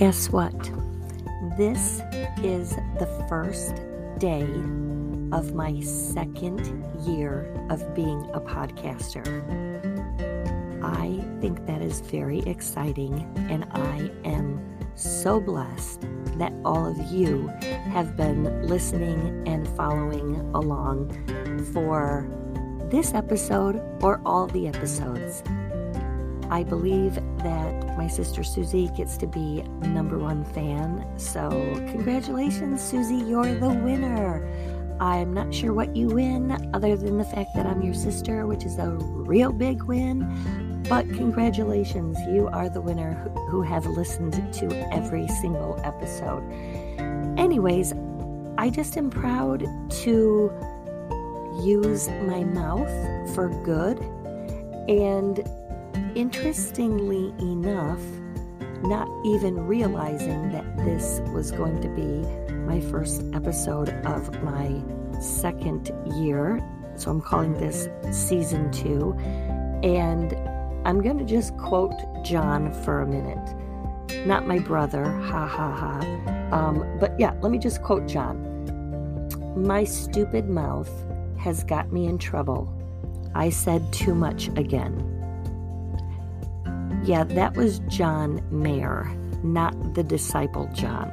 Guess 0.00 0.30
what? 0.30 0.58
This 1.58 2.00
is 2.42 2.70
the 2.98 3.26
first 3.28 3.82
day 4.16 4.48
of 5.30 5.52
my 5.52 5.78
second 5.80 6.82
year 7.06 7.54
of 7.68 7.94
being 7.94 8.26
a 8.32 8.40
podcaster. 8.40 9.26
I 10.82 11.22
think 11.42 11.66
that 11.66 11.82
is 11.82 12.00
very 12.00 12.38
exciting, 12.46 13.30
and 13.50 13.66
I 13.72 14.10
am 14.24 14.66
so 14.94 15.38
blessed 15.38 16.00
that 16.38 16.54
all 16.64 16.86
of 16.86 17.12
you 17.12 17.48
have 17.92 18.16
been 18.16 18.66
listening 18.66 19.46
and 19.46 19.68
following 19.76 20.36
along 20.54 21.10
for 21.74 22.26
this 22.90 23.12
episode 23.12 23.82
or 24.02 24.22
all 24.24 24.46
the 24.46 24.66
episodes. 24.66 25.42
I 26.50 26.64
believe 26.64 27.18
that 27.42 27.96
my 27.96 28.06
sister 28.06 28.42
Susie 28.42 28.88
gets 28.96 29.16
to 29.18 29.26
be 29.26 29.62
number 29.82 30.18
one 30.18 30.44
fan. 30.44 31.06
So, 31.18 31.48
congratulations, 31.88 32.82
Susie, 32.82 33.16
you're 33.16 33.54
the 33.54 33.68
winner. 33.68 34.46
I'm 35.00 35.32
not 35.32 35.54
sure 35.54 35.72
what 35.72 35.96
you 35.96 36.08
win 36.08 36.70
other 36.74 36.94
than 36.96 37.16
the 37.16 37.24
fact 37.24 37.50
that 37.54 37.64
I'm 37.64 37.80
your 37.82 37.94
sister, 37.94 38.46
which 38.46 38.64
is 38.64 38.78
a 38.78 38.90
real 38.90 39.50
big 39.52 39.82
win. 39.84 40.82
But 40.88 41.08
congratulations, 41.08 42.18
you 42.28 42.48
are 42.48 42.68
the 42.68 42.80
winner 42.80 43.14
who, 43.48 43.62
have 43.62 43.86
listened 43.86 44.32
to 44.54 44.92
every 44.92 45.26
single 45.28 45.80
episode. 45.84 46.42
Anyways, 47.38 47.94
I 48.58 48.68
just 48.70 48.96
am 48.96 49.08
proud 49.08 49.60
to 50.02 50.52
use 51.62 52.08
my 52.08 52.44
mouth 52.44 53.34
for 53.34 53.48
good. 53.64 53.98
And 54.88 55.38
interestingly 56.14 57.34
enough, 57.38 58.00
not 58.82 59.08
even 59.24 59.66
realizing 59.66 60.50
that 60.50 60.76
this 60.78 61.20
was 61.32 61.50
going 61.50 61.80
to 61.80 61.88
be 61.88 62.26
my 62.66 62.80
first 62.90 63.22
episode 63.32 63.90
of 64.06 64.42
my 64.42 64.82
second 65.20 65.90
year. 66.16 66.60
So 66.96 67.10
I'm 67.10 67.20
calling 67.20 67.54
this 67.54 67.88
season 68.10 68.70
two. 68.70 69.12
And 69.82 70.34
I'm 70.86 71.02
going 71.02 71.18
to 71.18 71.24
just 71.24 71.56
quote 71.56 71.98
John 72.24 72.72
for 72.84 73.02
a 73.02 73.06
minute. 73.06 73.56
Not 74.26 74.46
my 74.46 74.58
brother, 74.58 75.04
ha 75.04 75.46
ha 75.46 75.74
ha. 75.74 76.00
Um, 76.52 76.98
but 76.98 77.18
yeah, 77.18 77.34
let 77.42 77.52
me 77.52 77.58
just 77.58 77.82
quote 77.82 78.06
John. 78.06 78.46
My 79.56 79.84
stupid 79.84 80.48
mouth 80.48 80.90
has 81.38 81.64
got 81.64 81.92
me 81.92 82.06
in 82.06 82.18
trouble. 82.18 82.76
I 83.34 83.50
said 83.50 83.92
too 83.92 84.14
much 84.14 84.48
again. 84.56 85.09
Yeah, 87.04 87.24
that 87.24 87.56
was 87.56 87.80
John 87.88 88.42
Mayer, 88.50 89.04
not 89.42 89.94
the 89.94 90.02
disciple 90.02 90.68
John. 90.74 91.10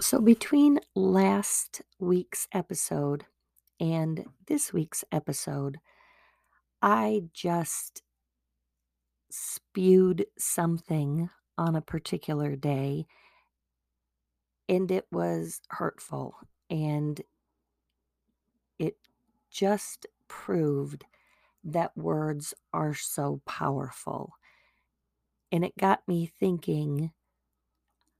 So, 0.00 0.20
between 0.20 0.80
last 0.94 1.80
week's 1.98 2.46
episode 2.52 3.24
and 3.80 4.26
this 4.46 4.72
week's 4.72 5.04
episode, 5.10 5.78
I 6.82 7.22
just 7.32 8.02
spewed 9.30 10.26
something 10.38 11.30
on 11.56 11.74
a 11.74 11.80
particular 11.80 12.56
day 12.56 13.06
and 14.68 14.90
it 14.90 15.06
was 15.10 15.60
hurtful 15.70 16.36
and 16.70 17.20
it 18.78 18.96
just 19.54 20.06
proved 20.26 21.06
that 21.62 21.96
words 21.96 22.52
are 22.72 22.92
so 22.92 23.40
powerful. 23.46 24.32
And 25.52 25.64
it 25.64 25.76
got 25.78 26.06
me 26.08 26.26
thinking 26.26 27.12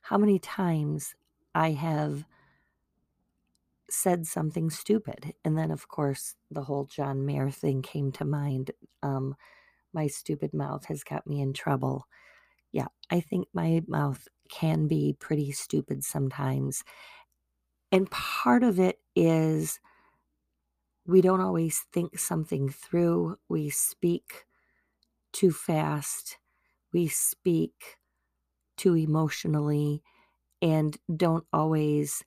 how 0.00 0.16
many 0.16 0.38
times 0.38 1.14
I 1.54 1.72
have 1.72 2.24
said 3.90 4.26
something 4.26 4.70
stupid. 4.70 5.34
And 5.44 5.58
then, 5.58 5.70
of 5.70 5.88
course, 5.88 6.36
the 6.50 6.62
whole 6.62 6.84
John 6.84 7.26
Mayer 7.26 7.50
thing 7.50 7.82
came 7.82 8.12
to 8.12 8.24
mind. 8.24 8.70
Um, 9.02 9.34
my 9.92 10.06
stupid 10.06 10.54
mouth 10.54 10.84
has 10.86 11.02
got 11.02 11.26
me 11.26 11.40
in 11.40 11.52
trouble. 11.52 12.06
Yeah, 12.72 12.88
I 13.10 13.20
think 13.20 13.48
my 13.52 13.82
mouth 13.88 14.28
can 14.48 14.86
be 14.86 15.16
pretty 15.18 15.52
stupid 15.52 16.04
sometimes. 16.04 16.84
And 17.90 18.10
part 18.10 18.62
of 18.62 18.78
it 18.78 19.00
is 19.16 19.80
we 21.06 21.20
don't 21.20 21.40
always 21.40 21.84
think 21.92 22.18
something 22.18 22.68
through. 22.68 23.38
We 23.48 23.70
speak 23.70 24.44
too 25.32 25.50
fast. 25.50 26.38
We 26.92 27.08
speak 27.08 27.98
too 28.76 28.96
emotionally 28.96 30.02
and 30.62 30.96
don't 31.14 31.44
always 31.52 32.22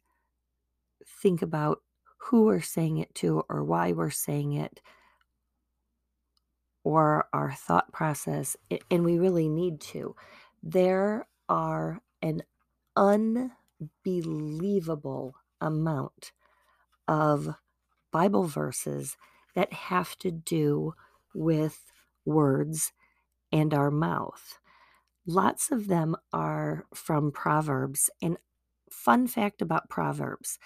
think 1.21 1.41
about 1.41 1.81
who 2.17 2.45
we're 2.45 2.61
saying 2.61 2.97
it 2.97 3.13
to 3.15 3.43
or 3.49 3.63
why 3.63 3.93
we're 3.93 4.09
saying 4.09 4.53
it 4.53 4.81
or 6.83 7.27
our 7.33 7.53
thought 7.53 7.91
process. 7.91 8.55
And 8.91 9.03
we 9.03 9.17
really 9.17 9.49
need 9.49 9.81
to. 9.81 10.15
There 10.61 11.27
are 11.49 12.01
an 12.21 12.43
unbelievable 12.95 15.35
amount 15.61 16.31
of 17.07 17.55
Bible 18.11 18.43
verses 18.43 19.17
that 19.55 19.73
have 19.73 20.17
to 20.19 20.31
do 20.31 20.93
with 21.33 21.91
words 22.25 22.93
and 23.51 23.73
our 23.73 23.91
mouth. 23.91 24.59
Lots 25.25 25.71
of 25.71 25.87
them 25.87 26.15
are 26.33 26.85
from 26.93 27.31
Proverbs. 27.31 28.09
And 28.21 28.37
fun 28.89 29.27
fact 29.27 29.61
about 29.61 29.89
Proverbs 29.89 30.57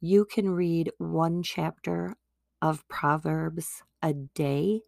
you 0.00 0.24
can 0.24 0.50
read 0.50 0.90
one 0.98 1.42
chapter 1.42 2.16
of 2.62 2.88
Proverbs 2.88 3.82
a 4.02 4.14
day, 4.14 4.80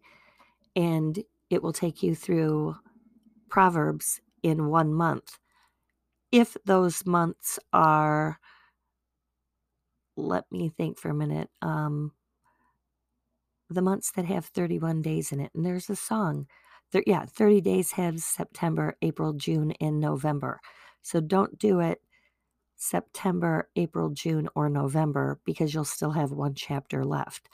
and 0.75 1.23
it 1.49 1.61
will 1.61 1.73
take 1.73 2.01
you 2.01 2.15
through 2.15 2.75
Proverbs 3.47 4.21
in 4.41 4.67
one 4.69 4.91
month. 4.91 5.37
If 6.31 6.57
those 6.65 7.05
months 7.05 7.59
are 7.71 8.39
let 10.15 10.45
me 10.51 10.69
think 10.69 10.99
for 10.99 11.09
a 11.09 11.15
minute. 11.15 11.49
Um, 11.61 12.11
the 13.69 13.81
months 13.81 14.11
that 14.11 14.25
have 14.25 14.45
31 14.45 15.01
days 15.01 15.31
in 15.31 15.39
it. 15.39 15.51
And 15.55 15.65
there's 15.65 15.89
a 15.89 15.95
song. 15.95 16.47
There, 16.91 17.03
yeah, 17.07 17.25
30 17.25 17.61
days 17.61 17.93
have 17.93 18.19
September, 18.19 18.95
April, 19.01 19.33
June, 19.33 19.73
and 19.81 19.99
November. 19.99 20.59
So 21.01 21.19
don't 21.19 21.57
do 21.57 21.79
it 21.79 22.01
September, 22.75 23.69
April, 23.75 24.09
June, 24.09 24.49
or 24.55 24.69
November 24.69 25.39
because 25.45 25.73
you'll 25.73 25.85
still 25.85 26.11
have 26.11 26.31
one 26.31 26.53
chapter 26.53 27.05
left. 27.05 27.49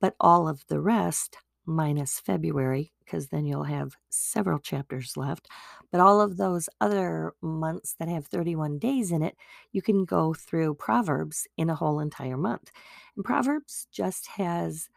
But 0.00 0.14
all 0.20 0.48
of 0.48 0.66
the 0.68 0.80
rest, 0.80 1.36
minus 1.70 2.18
February, 2.20 2.92
because 3.04 3.28
then 3.28 3.46
you'll 3.46 3.64
have 3.64 3.96
several 4.10 4.58
chapters 4.58 5.16
left. 5.16 5.48
But 5.90 6.00
all 6.00 6.20
of 6.20 6.36
those 6.36 6.68
other 6.80 7.32
months 7.40 7.94
that 7.98 8.08
have 8.08 8.26
31 8.26 8.78
days 8.78 9.12
in 9.12 9.22
it, 9.22 9.36
you 9.72 9.80
can 9.80 10.04
go 10.04 10.34
through 10.34 10.74
Proverbs 10.74 11.46
in 11.56 11.70
a 11.70 11.74
whole 11.74 12.00
entire 12.00 12.36
month. 12.36 12.70
And 13.16 13.24
Proverbs 13.24 13.86
just 13.92 14.26
has 14.28 14.88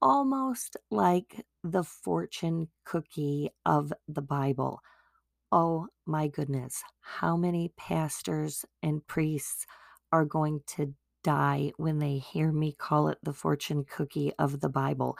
almost 0.00 0.76
like 0.90 1.44
the 1.62 1.82
fortune 1.82 2.68
cookie 2.84 3.50
of 3.66 3.92
the 4.06 4.22
Bible. 4.22 4.80
Oh 5.50 5.88
my 6.06 6.28
goodness, 6.28 6.82
how 7.00 7.36
many 7.36 7.72
pastors 7.76 8.64
and 8.82 9.06
priests 9.06 9.66
are 10.12 10.24
going 10.24 10.60
to 10.68 10.94
die 11.24 11.72
when 11.76 11.98
they 11.98 12.18
hear 12.18 12.52
me 12.52 12.72
call 12.72 13.08
it 13.08 13.18
the 13.24 13.32
fortune 13.32 13.84
cookie 13.84 14.32
of 14.38 14.60
the 14.60 14.68
Bible. 14.68 15.18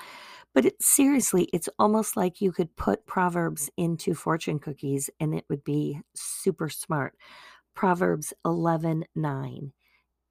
But 0.55 0.67
it, 0.67 0.81
seriously, 0.81 1.49
it's 1.53 1.69
almost 1.81 2.17
like 2.17 2.41
you 2.41 2.53
could 2.53 2.77
put 2.77 3.07
Proverbs 3.07 3.71
into 3.77 4.15
fortune 4.15 4.61
cookies 4.61 5.11
and 5.19 5.35
it 5.35 5.45
would 5.51 5.65
be 5.65 6.01
super 6.15 6.69
smart. 6.69 7.17
Proverbs 7.75 8.33
11 8.45 9.07
9. 9.17 9.73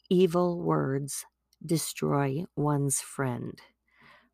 Evil 0.09 0.61
words 0.61 1.25
destroy 1.65 2.45
one's 2.55 3.01
friend. 3.01 3.59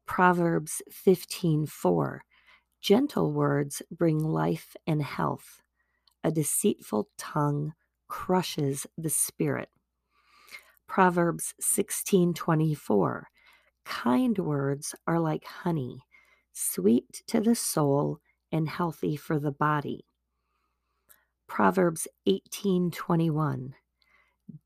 Proverbs 0.06 0.82
15 0.92 1.66
4. 1.66 2.24
Gentle 2.82 3.32
words 3.32 3.82
bring 3.92 4.20
life 4.20 4.76
and 4.86 5.02
health. 5.02 5.62
A 6.24 6.32
deceitful 6.32 7.10
tongue 7.18 7.74
crushes 8.08 8.88
the 8.98 9.10
spirit. 9.10 9.70
Proverbs 10.90 11.54
16:24 11.62 13.24
Kind 13.86 14.40
words 14.40 14.96
are 15.06 15.20
like 15.20 15.46
honey, 15.46 16.02
sweet 16.52 17.22
to 17.28 17.40
the 17.40 17.54
soul 17.54 18.20
and 18.52 18.68
healthy 18.68 19.16
for 19.16 19.40
the 19.40 19.52
body. 19.52 20.08
Proverbs 21.48 22.08
18:21 22.26 23.76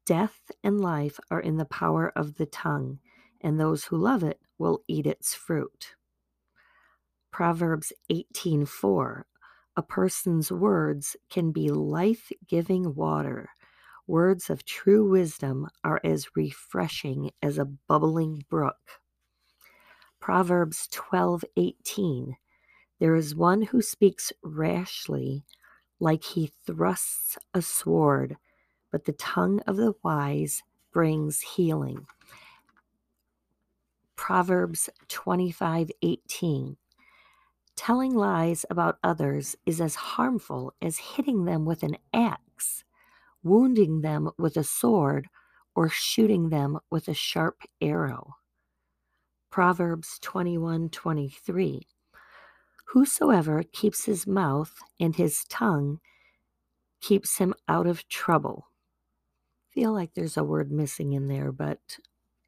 Death 0.06 0.50
and 0.64 0.80
life 0.80 1.20
are 1.30 1.42
in 1.42 1.58
the 1.58 1.66
power 1.66 2.14
of 2.16 2.36
the 2.36 2.46
tongue, 2.46 3.00
and 3.42 3.60
those 3.60 3.84
who 3.86 3.98
love 3.98 4.24
it 4.24 4.40
will 4.58 4.82
eat 4.88 5.06
its 5.06 5.36
fruit. 5.36 5.96
Proverbs 7.32 7.92
18:4 8.10 9.26
A 9.76 9.84
person's 9.84 10.54
words 10.54 11.18
can 11.30 11.52
be 11.52 11.70
life-giving 11.70 12.96
water. 12.96 13.50
Words 14.08 14.50
of 14.50 14.66
true 14.66 15.10
wisdom 15.10 15.70
are 15.84 16.02
as 16.04 16.36
refreshing 16.36 17.32
as 17.42 17.58
a 17.58 17.66
bubbling 17.66 18.44
brook. 18.50 19.02
Proverbs 20.20 20.90
12:18 20.90 22.36
There 23.00 23.16
is 23.16 23.36
one 23.36 23.62
who 23.62 23.82
speaks 23.82 24.34
rashly 24.44 25.46
like 26.00 26.24
he 26.24 26.48
thrusts 26.66 27.38
a 27.54 27.62
sword, 27.62 28.38
but 28.92 29.06
the 29.06 29.14
tongue 29.14 29.62
of 29.62 29.78
the 29.78 29.94
wise 30.04 30.64
brings 30.92 31.40
healing. 31.42 32.06
Proverbs 34.18 34.90
25:18 35.08 36.76
Telling 37.76 38.14
lies 38.14 38.66
about 38.70 39.00
others 39.04 39.56
is 39.66 39.82
as 39.82 39.96
harmful 39.96 40.74
as 40.82 40.98
hitting 40.98 41.46
them 41.46 41.66
with 41.66 41.84
an 41.84 41.98
axe, 42.14 42.84
wounding 43.44 44.02
them 44.02 44.32
with 44.38 44.58
a 44.58 44.64
sword, 44.64 45.28
or 45.76 45.90
shooting 45.90 46.50
them 46.50 46.80
with 46.90 47.08
a 47.08 47.14
sharp 47.14 47.62
arrow. 47.82 48.36
Proverbs 49.50 50.20
21:23 50.22 51.88
Whosoever 52.86 53.64
keeps 53.64 54.06
his 54.06 54.28
mouth 54.28 54.76
and 55.00 55.16
his 55.16 55.46
tongue 55.46 56.00
keeps 57.02 57.38
him 57.38 57.54
out 57.68 57.88
of 57.88 58.08
trouble. 58.08 58.68
Feel 59.70 59.92
like 59.92 60.14
there's 60.14 60.38
a 60.38 60.44
word 60.44 60.72
missing 60.72 61.14
in 61.14 61.28
there, 61.28 61.52
but 61.52 61.80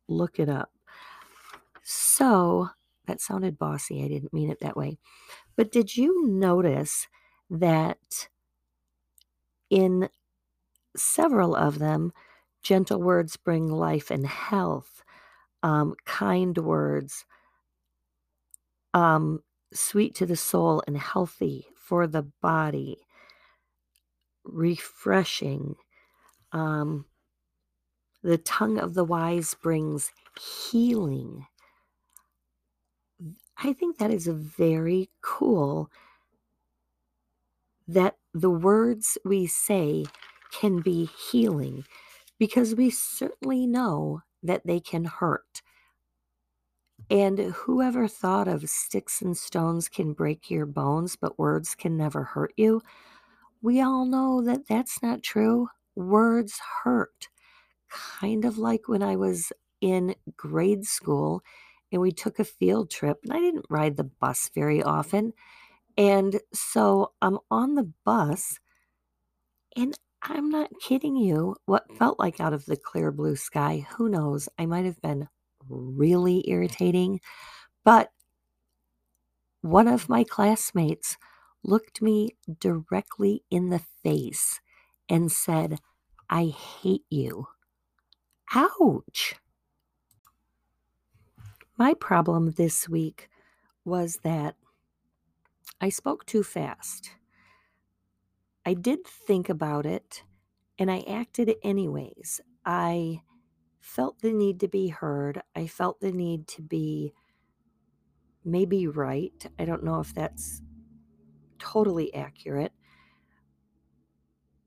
look 0.07 0.39
it 0.39 0.50
up. 0.50 0.71
So, 1.83 2.69
that 3.07 3.21
sounded 3.21 3.57
bossy. 3.57 4.03
I 4.03 4.07
didn't 4.07 4.33
mean 4.33 4.50
it 4.50 4.59
that 4.62 4.77
way. 4.77 4.97
But 5.56 5.71
did 5.71 5.95
you 5.95 6.27
notice 6.27 7.07
that 7.50 8.27
in 9.69 10.09
several 10.97 11.56
of 11.56 11.80
them, 11.80 12.13
gentle 12.63 13.01
words 13.01 13.38
bring 13.38 13.69
life 13.69 14.12
and 14.12 14.25
health, 14.25 15.03
um, 15.63 15.95
kind 16.06 16.57
words, 16.57 17.25
um, 18.94 19.44
sweet 19.74 20.15
to 20.15 20.25
the 20.25 20.36
soul 20.36 20.83
and 20.88 20.97
healthy 20.97 21.68
for 21.77 22.07
the 22.07 22.24
body, 22.42 22.97
refreshing. 24.44 25.75
Um, 26.51 27.06
the 28.24 28.38
tongue 28.38 28.80
of 28.80 28.94
the 28.94 29.06
wise 29.06 29.56
brings 29.62 30.12
healing. 30.39 31.47
I 33.57 33.74
think 33.74 33.97
that 33.97 34.12
is 34.12 34.27
very 34.27 35.09
cool 35.21 35.89
that 37.88 38.18
the 38.33 38.50
words 38.50 39.18
we 39.25 39.47
say 39.47 40.06
can 40.60 40.81
be 40.81 41.10
healing 41.31 41.86
because 42.38 42.75
we 42.75 42.90
certainly 42.90 43.66
know 43.68 44.22
that 44.44 44.66
they 44.66 44.80
can 44.80 45.06
hurt. 45.06 45.62
And 47.10 47.40
whoever 47.40 48.07
thought 48.07 48.48
of 48.48 48.69
sticks 48.69 49.22
and 49.22 49.38
stones 49.38 49.90
can 49.90 50.13
break 50.13 50.50
your 50.50 50.66
bones, 50.66 51.16
but 51.16 51.38
words 51.38 51.75
can 51.75 51.98
never 51.98 52.24
hurt 52.24 52.54
you? 52.57 52.81
We 53.62 53.81
all 53.81 54.06
know 54.06 54.42
that 54.44 54.68
that's 54.68 55.02
not 55.04 55.24
true. 55.24 55.69
Words 55.96 56.60
hurt. 56.84 57.30
Kind 57.90 58.46
of 58.46 58.57
like 58.57 58.88
when 58.88 59.04
I 59.04 59.16
was 59.16 59.52
in 59.81 60.16
grade 60.36 60.86
school 60.86 61.42
and 61.92 62.02
we 62.02 62.12
took 62.12 62.40
a 62.40 62.44
field 62.44 62.90
trip, 62.90 63.19
and 63.24 63.34
I 63.34 63.40
didn't 63.40 63.68
ride 63.69 63.98
the 63.98 64.04
bus 64.04 64.50
very 64.54 64.81
often. 64.81 65.34
And 65.98 66.40
so 66.54 67.13
I'm 67.22 67.40
on 67.50 67.75
the 67.75 67.92
bus, 68.04 68.60
and 69.75 69.96
I'm 70.27 70.50
not 70.50 70.72
kidding 70.81 71.16
you, 71.16 71.56
what 71.66 71.92
felt 71.98 72.19
like 72.19 72.39
out 72.39 72.54
of 72.54 72.66
the 72.66 72.77
clear 72.77 73.12
blue 73.12 73.36
sky, 73.36 73.86
who 73.95 74.10
knows? 74.10 74.50
I 74.57 74.66
might 74.66 74.86
have 74.86 75.01
been 75.01 75.27
really 75.69 76.44
irritating, 76.50 77.19
but 77.83 78.10
one 79.62 79.88
of 79.88 80.10
my 80.10 80.24
classmates 80.24 81.18
looked 81.63 82.01
me 82.01 82.36
directly 82.60 83.44
in 83.51 83.69
the 83.69 83.81
face 84.04 84.60
and 85.10 85.31
said, 85.31 85.80
I 86.30 86.45
hate 86.45 87.06
you. 87.10 87.48
Ouch. 88.54 89.36
My 91.78 91.94
problem 91.94 92.51
this 92.51 92.89
week 92.89 93.30
was 93.83 94.19
that 94.24 94.56
I 95.81 95.89
spoke 95.89 96.25
too 96.25 96.42
fast. 96.44 97.12
I 98.66 98.74
did 98.74 99.06
think 99.06 99.50
about 99.50 99.86
it 99.86 100.24
and 100.80 100.92
I 100.92 101.02
acted 101.02 101.56
anyways. 101.64 102.42
I 102.66 103.22
felt 103.80 104.20
the 104.20 104.34
need 104.34 104.60
to 104.62 104.68
be 104.68 104.90
heard. 104.90 105.42
I 105.56 105.68
felt 105.68 106.00
the 106.00 106.12
need 106.12 106.48
to 106.50 106.62
be 106.62 107.14
maybe 108.44 108.88
right. 108.88 109.46
I 109.60 109.66
don't 109.66 109.84
know 109.84 110.00
if 110.00 110.14
that's 110.14 110.62
totally 111.60 112.14
accurate. 112.14 112.74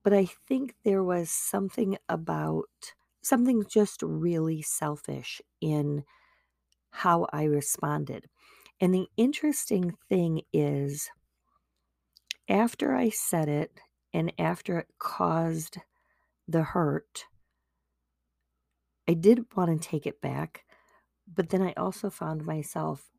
But 0.02 0.12
I 0.12 0.24
think 0.24 0.74
there 0.84 1.04
was 1.04 1.30
something 1.30 1.98
about 2.08 2.94
something 3.22 3.64
just 3.68 4.02
really 4.02 4.62
selfish 4.62 5.42
in 5.60 6.04
how 6.90 7.26
I 7.32 7.44
responded. 7.44 8.28
And 8.80 8.94
the 8.94 9.08
interesting 9.16 9.96
thing 10.08 10.42
is, 10.52 11.10
after 12.48 12.94
I 12.94 13.10
said 13.10 13.48
it 13.48 13.80
and 14.12 14.32
after 14.38 14.78
it 14.78 14.88
caused 14.98 15.78
the 16.46 16.62
hurt, 16.62 17.26
I 19.08 19.14
did 19.14 19.46
want 19.56 19.80
to 19.82 19.88
take 19.88 20.06
it 20.06 20.20
back, 20.20 20.64
but 21.32 21.48
then 21.48 21.62
I 21.62 21.72
also 21.76 22.10
found 22.10 22.44
myself 22.44 23.10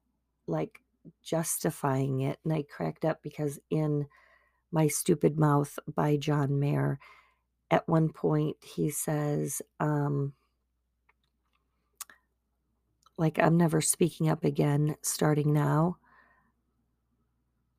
like 0.48 0.82
justifying 1.24 2.22
it. 2.22 2.40
And 2.44 2.54
I 2.54 2.64
cracked 2.64 3.06
up 3.06 3.22
because 3.24 3.60
in 3.70 4.08
My 4.72 4.88
Stupid 4.88 5.40
Mouth 5.40 5.80
by 5.88 6.18
John 6.18 6.60
Mayer, 6.60 7.00
at 7.72 7.88
one 7.88 8.10
point 8.10 8.58
he 8.64 8.90
says, 8.90 9.62
um, 9.80 10.34
like 13.18 13.38
I'm 13.38 13.58
never 13.58 13.82
speaking 13.82 14.30
up 14.30 14.44
again 14.44 14.96
starting 15.02 15.54
now. 15.54 15.98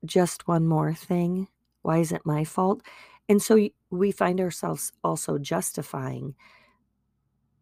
Just 0.05 0.47
one 0.47 0.67
more 0.67 0.93
thing. 0.93 1.47
Why 1.81 1.99
is 1.99 2.11
it 2.11 2.21
my 2.25 2.43
fault? 2.43 2.81
And 3.29 3.41
so 3.41 3.67
we 3.89 4.11
find 4.11 4.39
ourselves 4.41 4.91
also 5.03 5.37
justifying. 5.37 6.35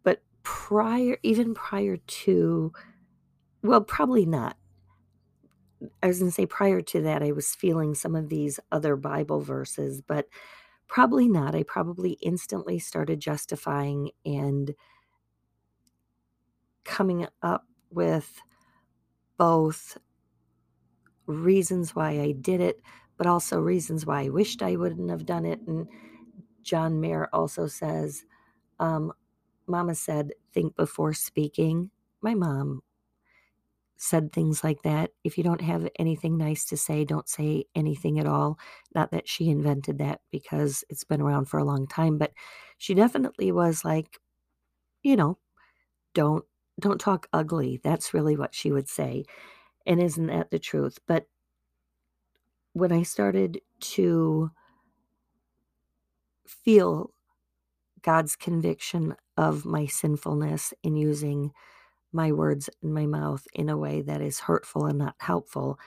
But 0.03 0.21
prior, 0.43 1.17
even 1.23 1.53
prior 1.53 1.97
to, 1.97 2.73
well, 3.61 3.81
probably 3.81 4.25
not. 4.25 4.57
I 6.03 6.07
was 6.07 6.19
going 6.19 6.31
to 6.31 6.35
say 6.35 6.45
prior 6.45 6.81
to 6.81 7.01
that, 7.01 7.23
I 7.23 7.31
was 7.31 7.55
feeling 7.55 7.95
some 7.95 8.15
of 8.15 8.29
these 8.29 8.59
other 8.71 8.95
Bible 8.95 9.41
verses, 9.41 10.01
but 10.01 10.27
probably 10.87 11.29
not. 11.29 11.55
I 11.55 11.63
probably 11.63 12.13
instantly 12.21 12.79
started 12.79 13.19
justifying 13.19 14.11
and 14.25 14.73
coming 16.83 17.27
up 17.41 17.65
with 17.91 18.41
both 19.37 19.97
reasons 21.27 21.95
why 21.95 22.19
I 22.19 22.31
did 22.31 22.59
it, 22.59 22.81
but 23.19 23.27
also 23.27 23.59
reasons 23.59 24.05
why 24.05 24.21
I 24.21 24.29
wished 24.29 24.63
I 24.63 24.77
wouldn't 24.77 25.09
have 25.09 25.25
done 25.25 25.45
it. 25.45 25.59
And 25.67 25.87
John 26.63 27.01
Mayer 27.01 27.27
also 27.33 27.67
says, 27.67 28.23
um, 28.79 29.11
Mama 29.67 29.93
said, 29.93 30.31
think 30.53 30.75
before 30.77 31.13
speaking. 31.13 31.91
My 32.21 32.33
mom 32.33 32.81
said 33.97 34.31
things 34.31 34.63
like 34.63 34.81
that. 34.83 35.11
If 35.25 35.37
you 35.37 35.43
don't 35.43 35.59
have 35.59 35.85
anything 35.99 36.37
nice 36.37 36.63
to 36.65 36.77
say, 36.77 37.03
don't 37.03 37.27
say 37.27 37.65
anything 37.75 38.19
at 38.19 38.25
all. 38.25 38.57
Not 38.95 39.11
that 39.11 39.27
she 39.27 39.49
invented 39.49 39.97
that 39.97 40.21
because 40.31 40.85
it's 40.89 41.03
been 41.03 41.21
around 41.21 41.45
for 41.49 41.59
a 41.59 41.65
long 41.65 41.87
time, 41.87 42.17
but 42.17 42.31
she 42.77 42.93
definitely 42.93 43.51
was 43.51 43.83
like, 43.83 44.17
you 45.03 45.17
know, 45.17 45.37
don't 46.13 46.45
don't 46.79 47.01
talk 47.01 47.27
ugly. 47.33 47.81
That's 47.83 48.13
really 48.13 48.37
what 48.37 48.55
she 48.55 48.71
would 48.71 48.87
say. 48.87 49.25
And 49.85 50.01
isn't 50.01 50.27
that 50.27 50.51
the 50.51 50.59
truth? 50.59 50.97
But 51.05 51.25
when 52.79 52.91
I 52.91 53.03
started 53.03 53.61
to 53.81 54.51
feel 56.47 57.11
God's 58.01 58.35
conviction 58.35 59.15
of 59.37 59.65
my 59.65 59.85
sinfulness 59.85 60.73
in 60.83 60.95
using 60.95 61.51
my 62.11 62.31
words 62.31 62.69
in 62.81 62.91
my 62.93 63.05
mouth 63.05 63.47
in 63.53 63.69
a 63.69 63.77
way 63.77 64.01
that 64.01 64.21
is 64.21 64.39
hurtful 64.39 64.85
and 64.85 64.97
not 64.97 65.15
helpful, 65.19 65.79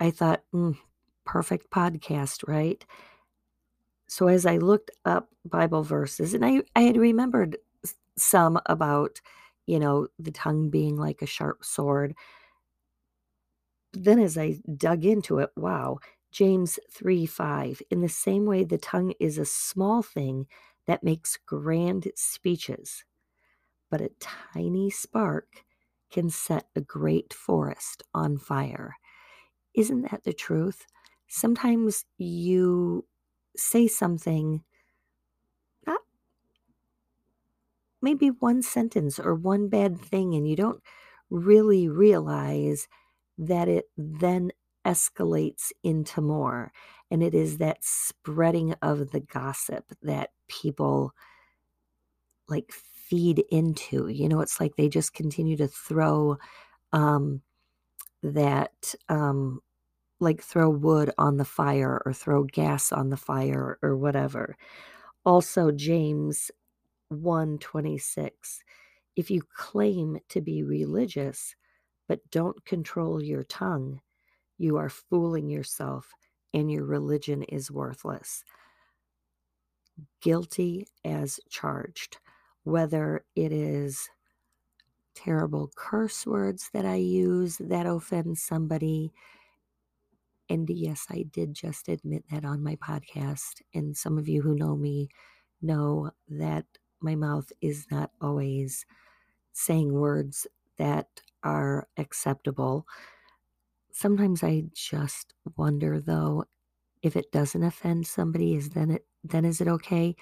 I 0.00 0.10
thought, 0.10 0.42
mm, 0.54 0.76
perfect 1.24 1.70
podcast, 1.70 2.48
right? 2.48 2.84
So 4.08 4.28
as 4.28 4.46
I 4.46 4.56
looked 4.56 4.90
up 5.04 5.28
Bible 5.44 5.82
verses, 5.82 6.34
and 6.34 6.44
I, 6.44 6.62
I 6.74 6.82
had 6.82 6.96
remembered 6.96 7.58
some 8.16 8.58
about 8.66 9.20
you 9.68 9.78
know, 9.78 10.08
the 10.18 10.30
tongue 10.30 10.70
being 10.70 10.96
like 10.96 11.20
a 11.20 11.26
sharp 11.26 11.62
sword. 11.62 12.14
Then 13.92 14.18
as 14.18 14.38
I 14.38 14.58
dug 14.76 15.04
into 15.04 15.38
it, 15.38 15.50
wow, 15.56 15.98
James 16.30 16.78
3 16.92 17.26
5. 17.26 17.82
In 17.90 18.00
the 18.00 18.08
same 18.08 18.44
way, 18.44 18.64
the 18.64 18.78
tongue 18.78 19.14
is 19.20 19.38
a 19.38 19.44
small 19.44 20.02
thing 20.02 20.46
that 20.86 21.02
makes 21.04 21.36
grand 21.46 22.08
speeches, 22.14 23.04
but 23.90 24.00
a 24.00 24.10
tiny 24.20 24.90
spark 24.90 25.64
can 26.10 26.30
set 26.30 26.66
a 26.76 26.80
great 26.80 27.32
forest 27.34 28.02
on 28.14 28.38
fire. 28.38 28.96
Isn't 29.74 30.10
that 30.10 30.24
the 30.24 30.32
truth? 30.32 30.86
Sometimes 31.28 32.04
you 32.18 33.06
say 33.56 33.86
something, 33.88 34.62
not 35.86 36.00
maybe 38.00 38.28
one 38.28 38.62
sentence 38.62 39.18
or 39.18 39.34
one 39.34 39.68
bad 39.68 40.00
thing, 40.00 40.34
and 40.34 40.48
you 40.48 40.56
don't 40.56 40.82
really 41.30 41.88
realize 41.88 42.88
that 43.38 43.68
it 43.68 43.86
then 43.96 44.50
escalates 44.86 45.72
into 45.82 46.20
more. 46.20 46.72
And 47.10 47.22
it 47.22 47.34
is 47.34 47.58
that 47.58 47.84
spreading 47.84 48.74
of 48.82 49.10
the 49.12 49.20
gossip 49.20 49.84
that 50.02 50.30
people 50.48 51.12
like 52.48 52.72
feed 52.72 53.44
into. 53.50 54.08
You 54.08 54.28
know, 54.28 54.40
it's 54.40 54.60
like 54.60 54.76
they 54.76 54.88
just 54.88 55.14
continue 55.14 55.56
to 55.58 55.68
throw 55.68 56.38
um, 56.92 57.42
that, 58.22 58.94
um, 59.08 59.60
like 60.20 60.42
throw 60.42 60.70
wood 60.70 61.12
on 61.18 61.36
the 61.36 61.44
fire 61.44 62.02
or 62.04 62.12
throw 62.12 62.44
gas 62.44 62.92
on 62.92 63.10
the 63.10 63.16
fire 63.16 63.78
or 63.82 63.96
whatever. 63.96 64.56
Also, 65.24 65.70
James 65.70 66.50
126 67.10 68.62
if 69.16 69.30
you 69.30 69.42
claim 69.54 70.18
to 70.28 70.40
be 70.40 70.62
religious 70.62 71.54
but 72.08 72.28
don't 72.30 72.64
control 72.64 73.22
your 73.22 73.44
tongue, 73.44 74.00
you 74.56 74.76
are 74.76 74.88
fooling 74.88 75.48
yourself 75.48 76.10
and 76.54 76.70
your 76.70 76.84
religion 76.84 77.42
is 77.44 77.70
worthless. 77.70 78.42
Guilty 80.22 80.88
as 81.04 81.38
charged, 81.50 82.18
whether 82.64 83.24
it 83.36 83.52
is 83.52 84.08
terrible 85.14 85.70
curse 85.76 86.26
words 86.26 86.70
that 86.72 86.86
I 86.86 86.94
use 86.96 87.58
that 87.58 87.86
offend 87.86 88.38
somebody. 88.38 89.12
And 90.48 90.68
yes, 90.70 91.06
I 91.10 91.24
did 91.30 91.54
just 91.54 91.88
admit 91.88 92.24
that 92.30 92.44
on 92.44 92.62
my 92.62 92.76
podcast. 92.76 93.62
And 93.74 93.96
some 93.96 94.16
of 94.16 94.28
you 94.28 94.42
who 94.42 94.54
know 94.54 94.76
me 94.76 95.08
know 95.60 96.10
that 96.28 96.64
my 97.00 97.14
mouth 97.14 97.52
is 97.60 97.86
not 97.90 98.10
always 98.20 98.86
saying 99.52 99.92
words 99.92 100.46
that 100.78 101.08
are 101.44 101.88
acceptable. 101.96 102.86
Sometimes 103.92 104.42
I 104.42 104.64
just 104.74 105.34
wonder 105.56 106.00
though 106.00 106.44
if 107.02 107.16
it 107.16 107.30
doesn't 107.32 107.62
offend 107.62 108.06
somebody 108.06 108.54
is 108.54 108.70
then 108.70 108.90
it 108.90 109.06
then 109.24 109.44
is 109.44 109.60
it 109.60 109.68
okay? 109.68 110.16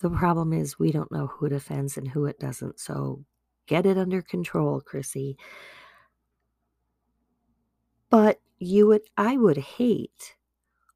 The 0.00 0.10
problem 0.10 0.52
is 0.52 0.78
we 0.78 0.92
don't 0.92 1.12
know 1.12 1.26
who 1.28 1.46
it 1.46 1.52
offends 1.52 1.96
and 1.96 2.08
who 2.08 2.26
it 2.26 2.38
doesn't. 2.38 2.78
So 2.80 3.24
get 3.66 3.86
it 3.86 3.96
under 3.98 4.22
control, 4.22 4.80
Krissy. 4.80 5.36
But 8.10 8.40
you 8.58 8.86
would 8.88 9.02
I 9.16 9.36
would 9.36 9.58
hate 9.58 10.36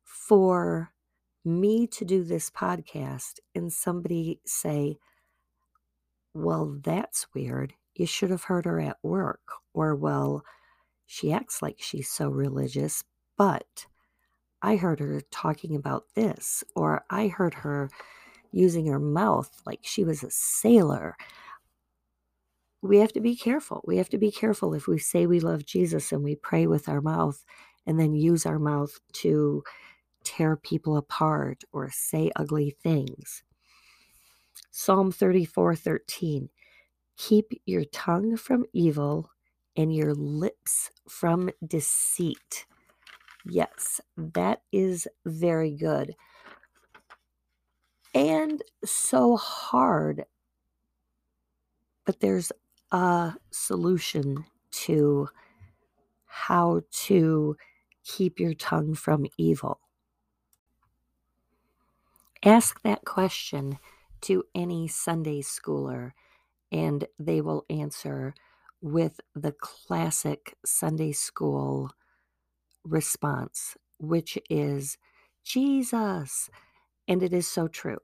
for 0.05 0.93
me 1.45 1.87
to 1.87 2.05
do 2.05 2.25
this 2.25 2.51
podcast 2.51 3.41
and 3.55 3.73
somebody 3.73 4.41
say, 4.45 4.99
"Well, 6.35 6.79
that's 6.83 7.27
weird. 7.35 7.75
You 7.99 8.07
should 8.07 8.31
have 8.31 8.45
heard 8.45 8.65
her 8.65 8.81
at 8.81 8.99
work." 9.03 9.43
Or, 9.75 9.95
"Well, 9.95 10.45
she 11.07 11.33
acts 11.33 11.63
like 11.63 11.77
she's 11.81 12.11
so 12.11 12.31
religious, 12.31 13.05
but 13.37 13.87
I 14.63 14.77
heard 14.77 15.01
her 15.01 15.21
talking 15.31 15.77
about 15.77 16.15
this." 16.15 16.65
Or, 16.77 17.05
"I 17.11 17.29
heard 17.29 17.55
her 17.55 17.91
using 18.53 18.87
her 18.87 19.01
mouth 19.01 19.63
like 19.67 19.81
she 19.83 20.05
was 20.05 20.23
a 20.25 20.31
sailor." 20.31 21.17
We 22.83 22.99
have 22.99 23.13
to 23.13 23.21
be 23.21 23.37
careful. 23.37 23.83
We 23.87 23.97
have 23.99 24.09
to 24.11 24.19
be 24.19 24.31
careful 24.31 24.75
if 24.75 24.87
we 24.87 24.99
say 24.99 25.27
we 25.27 25.41
love 25.41 25.67
Jesus 25.67 26.13
and 26.13 26.23
we 26.25 26.37
pray 26.37 26.67
with 26.67 26.89
our 26.89 27.01
mouth 27.01 27.45
and 27.87 27.99
then 27.99 28.15
use 28.15 28.47
our 28.47 28.59
mouth 28.59 29.01
to 29.15 29.65
tear 30.25 30.57
people 30.57 30.97
apart 30.97 31.65
or 31.73 31.91
say 31.91 32.31
ugly 32.37 32.71
things. 32.83 33.43
Psalm 34.71 35.11
34 35.11 35.75
13. 35.75 36.51
Keep 37.19 37.61
your 37.67 37.85
tongue 37.85 38.37
from 38.37 38.65
evil 38.73 39.31
and 39.77 39.95
your 39.95 40.15
lips 40.15 40.91
from 41.09 41.51
deceit. 41.67 42.65
Yes, 43.45 44.01
that 44.17 44.63
is 44.73 45.07
very 45.27 45.77
good. 45.77 46.15
And 48.15 48.63
so 48.85 49.37
hard. 49.37 50.25
But 52.05 52.21
there's 52.21 52.51
a 52.91 53.35
solution 53.51 54.45
to 54.71 55.29
how 56.25 56.83
to 56.91 57.57
keep 58.05 58.41
your 58.41 58.55
tongue 58.55 58.95
from 58.95 59.27
evil. 59.37 59.81
Ask 62.45 62.81
that 62.83 63.05
question 63.05 63.79
to 64.23 64.45
any 64.55 64.89
Sunday 64.89 65.43
schooler, 65.43 66.13
and 66.73 67.07
they 67.19 67.41
will 67.41 67.65
answer 67.71 68.35
with 68.81 69.21
the 69.35 69.53
classic 69.53 70.57
Sunday 70.65 71.13
school 71.13 71.91
response, 72.85 73.77
which 73.99 74.39
is 74.51 74.99
Jesus. 75.45 76.51
And 77.09 77.23
it 77.23 77.33
is 77.33 77.49
so 77.49 77.69
true. 77.69 77.99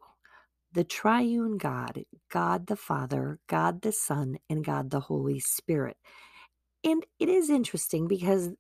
The 0.73 0.85
triune 0.85 1.59
God, 1.59 2.05
God 2.31 2.67
the 2.67 2.77
Father, 2.77 3.39
God 3.49 3.83
the 3.83 3.93
Son, 3.93 4.39
and 4.51 4.65
God 4.65 4.91
the 4.91 5.01
Holy 5.01 5.41
Spirit. 5.41 5.97
And 6.85 7.05
it 7.19 7.29
is 7.29 7.51
interesting 7.51 8.09
because 8.09 8.51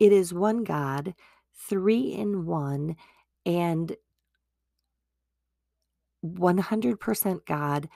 it 0.00 0.12
is 0.12 0.34
one 0.34 0.64
God, 0.64 1.14
three 1.68 2.12
in 2.12 2.46
one, 2.46 2.96
and 3.46 3.96
100% 6.24 7.46
God, 7.46 7.88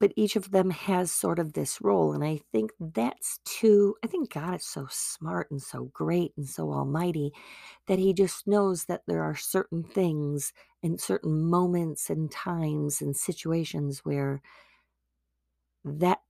but 0.00 0.12
each 0.16 0.34
of 0.34 0.50
them 0.50 0.70
has 0.70 1.12
sort 1.12 1.38
of 1.38 1.52
this 1.52 1.80
role. 1.82 2.14
And 2.14 2.24
I 2.24 2.40
think 2.50 2.72
that's 2.80 3.38
too, 3.44 3.94
I 4.02 4.06
think 4.06 4.32
God 4.32 4.56
is 4.56 4.66
so 4.66 4.86
smart 4.90 5.50
and 5.50 5.62
so 5.62 5.90
great 5.92 6.32
and 6.38 6.48
so 6.48 6.72
almighty 6.72 7.32
that 7.86 7.98
he 7.98 8.14
just 8.14 8.46
knows 8.48 8.86
that 8.86 9.02
there 9.06 9.22
are 9.22 9.36
certain 9.36 9.84
things 9.84 10.54
and 10.82 10.98
certain 10.98 11.42
moments 11.44 12.08
and 12.08 12.30
times 12.30 13.02
and 13.02 13.14
situations 13.14 14.00
where 14.00 14.40
that 15.84 16.20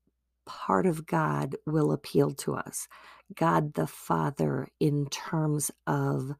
part 0.47 0.87
of 0.87 1.07
God 1.07 1.55
will 1.65 1.93
appeal 1.93 2.33
to 2.33 2.55
us. 2.55 2.89
God 3.37 3.75
the 3.75 3.87
Father, 3.87 4.69
in 4.81 5.07
terms 5.07 5.71
of 5.87 6.33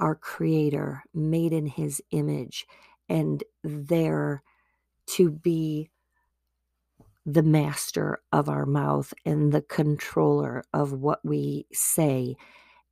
our 0.00 0.16
Creator, 0.16 1.04
made 1.14 1.52
in 1.52 1.66
His 1.66 2.02
image, 2.10 2.66
and 3.08 3.44
there 3.62 4.42
to 5.06 5.30
be 5.30 5.90
the 7.30 7.42
master 7.42 8.22
of 8.32 8.48
our 8.48 8.64
mouth 8.64 9.12
and 9.26 9.52
the 9.52 9.60
controller 9.60 10.64
of 10.72 10.94
what 10.94 11.20
we 11.22 11.66
say. 11.74 12.34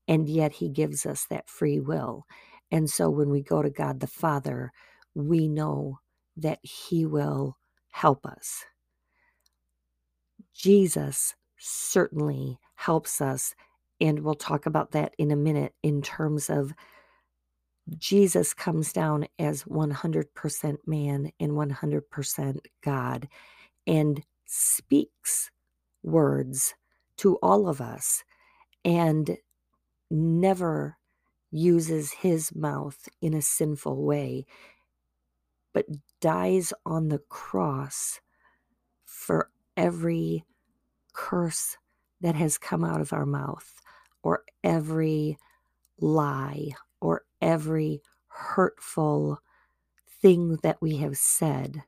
And 0.06 0.28
yet 0.28 0.52
He 0.52 0.68
gives 0.68 1.06
us 1.06 1.24
that 1.30 1.48
free 1.48 1.80
will. 1.80 2.26
And 2.70 2.90
so 2.90 3.08
when 3.08 3.30
we 3.30 3.42
go 3.42 3.62
to 3.62 3.70
God 3.70 4.00
the 4.00 4.06
Father, 4.06 4.72
we 5.14 5.48
know 5.48 6.00
that 6.36 6.58
He 6.62 7.06
will 7.06 7.56
help 7.88 8.26
us. 8.26 8.66
Jesus 10.52 11.34
certainly 11.56 12.58
helps 12.74 13.22
us. 13.22 13.54
And 14.02 14.20
we'll 14.20 14.34
talk 14.34 14.66
about 14.66 14.90
that 14.90 15.14
in 15.16 15.30
a 15.30 15.36
minute 15.36 15.72
in 15.82 16.02
terms 16.02 16.50
of 16.50 16.74
Jesus 17.96 18.52
comes 18.52 18.92
down 18.92 19.28
as 19.38 19.62
100% 19.62 20.76
man 20.86 21.32
and 21.40 21.52
100% 21.52 22.58
God 22.84 23.28
and 23.86 24.22
speaks 24.46 25.50
words 26.02 26.74
to 27.16 27.36
all 27.36 27.68
of 27.68 27.80
us 27.80 28.24
and 28.84 29.38
never 30.10 30.96
uses 31.50 32.12
his 32.12 32.54
mouth 32.54 33.08
in 33.20 33.34
a 33.34 33.42
sinful 33.42 34.04
way, 34.04 34.46
but 35.72 35.86
dies 36.20 36.72
on 36.84 37.08
the 37.08 37.18
cross 37.28 38.20
for 39.04 39.50
every 39.76 40.44
curse 41.12 41.76
that 42.20 42.34
has 42.34 42.58
come 42.58 42.84
out 42.84 43.00
of 43.00 43.12
our 43.12 43.26
mouth 43.26 43.80
or 44.22 44.44
every 44.64 45.38
lie 46.00 46.68
or 47.00 47.24
every 47.40 48.02
hurtful 48.28 49.38
thing 50.20 50.58
that 50.62 50.80
we 50.80 50.96
have 50.96 51.16
said. 51.16 51.82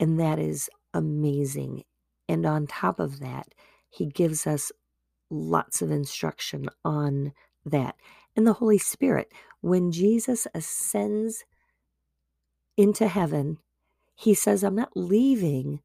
And 0.00 0.18
that 0.18 0.38
is 0.38 0.68
amazing. 0.94 1.84
And 2.28 2.44
on 2.46 2.66
top 2.66 2.98
of 2.98 3.20
that, 3.20 3.48
he 3.88 4.06
gives 4.06 4.46
us 4.46 4.72
lots 5.30 5.82
of 5.82 5.90
instruction 5.90 6.68
on 6.84 7.32
that. 7.64 7.96
And 8.36 8.46
the 8.46 8.54
Holy 8.54 8.78
Spirit, 8.78 9.32
when 9.60 9.92
Jesus 9.92 10.46
ascends 10.54 11.44
into 12.76 13.06
heaven, 13.08 13.58
he 14.14 14.34
says, 14.34 14.62
I'm 14.62 14.74
not 14.74 14.96
leaving, 14.96 15.80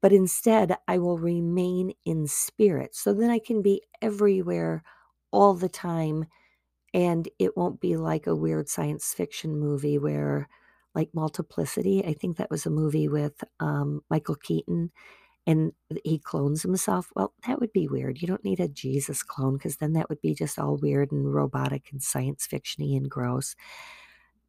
but 0.00 0.12
instead 0.12 0.76
I 0.86 0.98
will 0.98 1.18
remain 1.18 1.92
in 2.04 2.26
spirit. 2.26 2.94
So 2.94 3.12
then 3.12 3.30
I 3.30 3.38
can 3.38 3.62
be 3.62 3.82
everywhere 4.00 4.82
all 5.30 5.54
the 5.54 5.68
time. 5.68 6.26
And 6.94 7.28
it 7.38 7.56
won't 7.56 7.80
be 7.80 7.96
like 7.96 8.26
a 8.26 8.34
weird 8.34 8.68
science 8.68 9.12
fiction 9.12 9.58
movie 9.58 9.98
where, 9.98 10.48
like 10.98 11.14
Multiplicity, 11.14 12.04
I 12.04 12.12
think 12.12 12.36
that 12.36 12.50
was 12.50 12.66
a 12.66 12.70
movie 12.70 13.08
with 13.08 13.44
um, 13.60 14.02
Michael 14.10 14.34
Keaton 14.34 14.90
and 15.46 15.72
he 16.04 16.18
clones 16.18 16.60
himself. 16.60 17.10
Well, 17.14 17.32
that 17.46 17.60
would 17.60 17.72
be 17.72 17.86
weird. 17.86 18.20
You 18.20 18.26
don't 18.26 18.44
need 18.44 18.58
a 18.58 18.66
Jesus 18.66 19.22
clone 19.22 19.54
because 19.56 19.76
then 19.76 19.92
that 19.92 20.08
would 20.10 20.20
be 20.20 20.34
just 20.34 20.58
all 20.58 20.76
weird 20.76 21.12
and 21.12 21.32
robotic 21.32 21.88
and 21.92 22.02
science 22.02 22.48
fictiony 22.50 22.96
and 22.96 23.08
gross. 23.08 23.54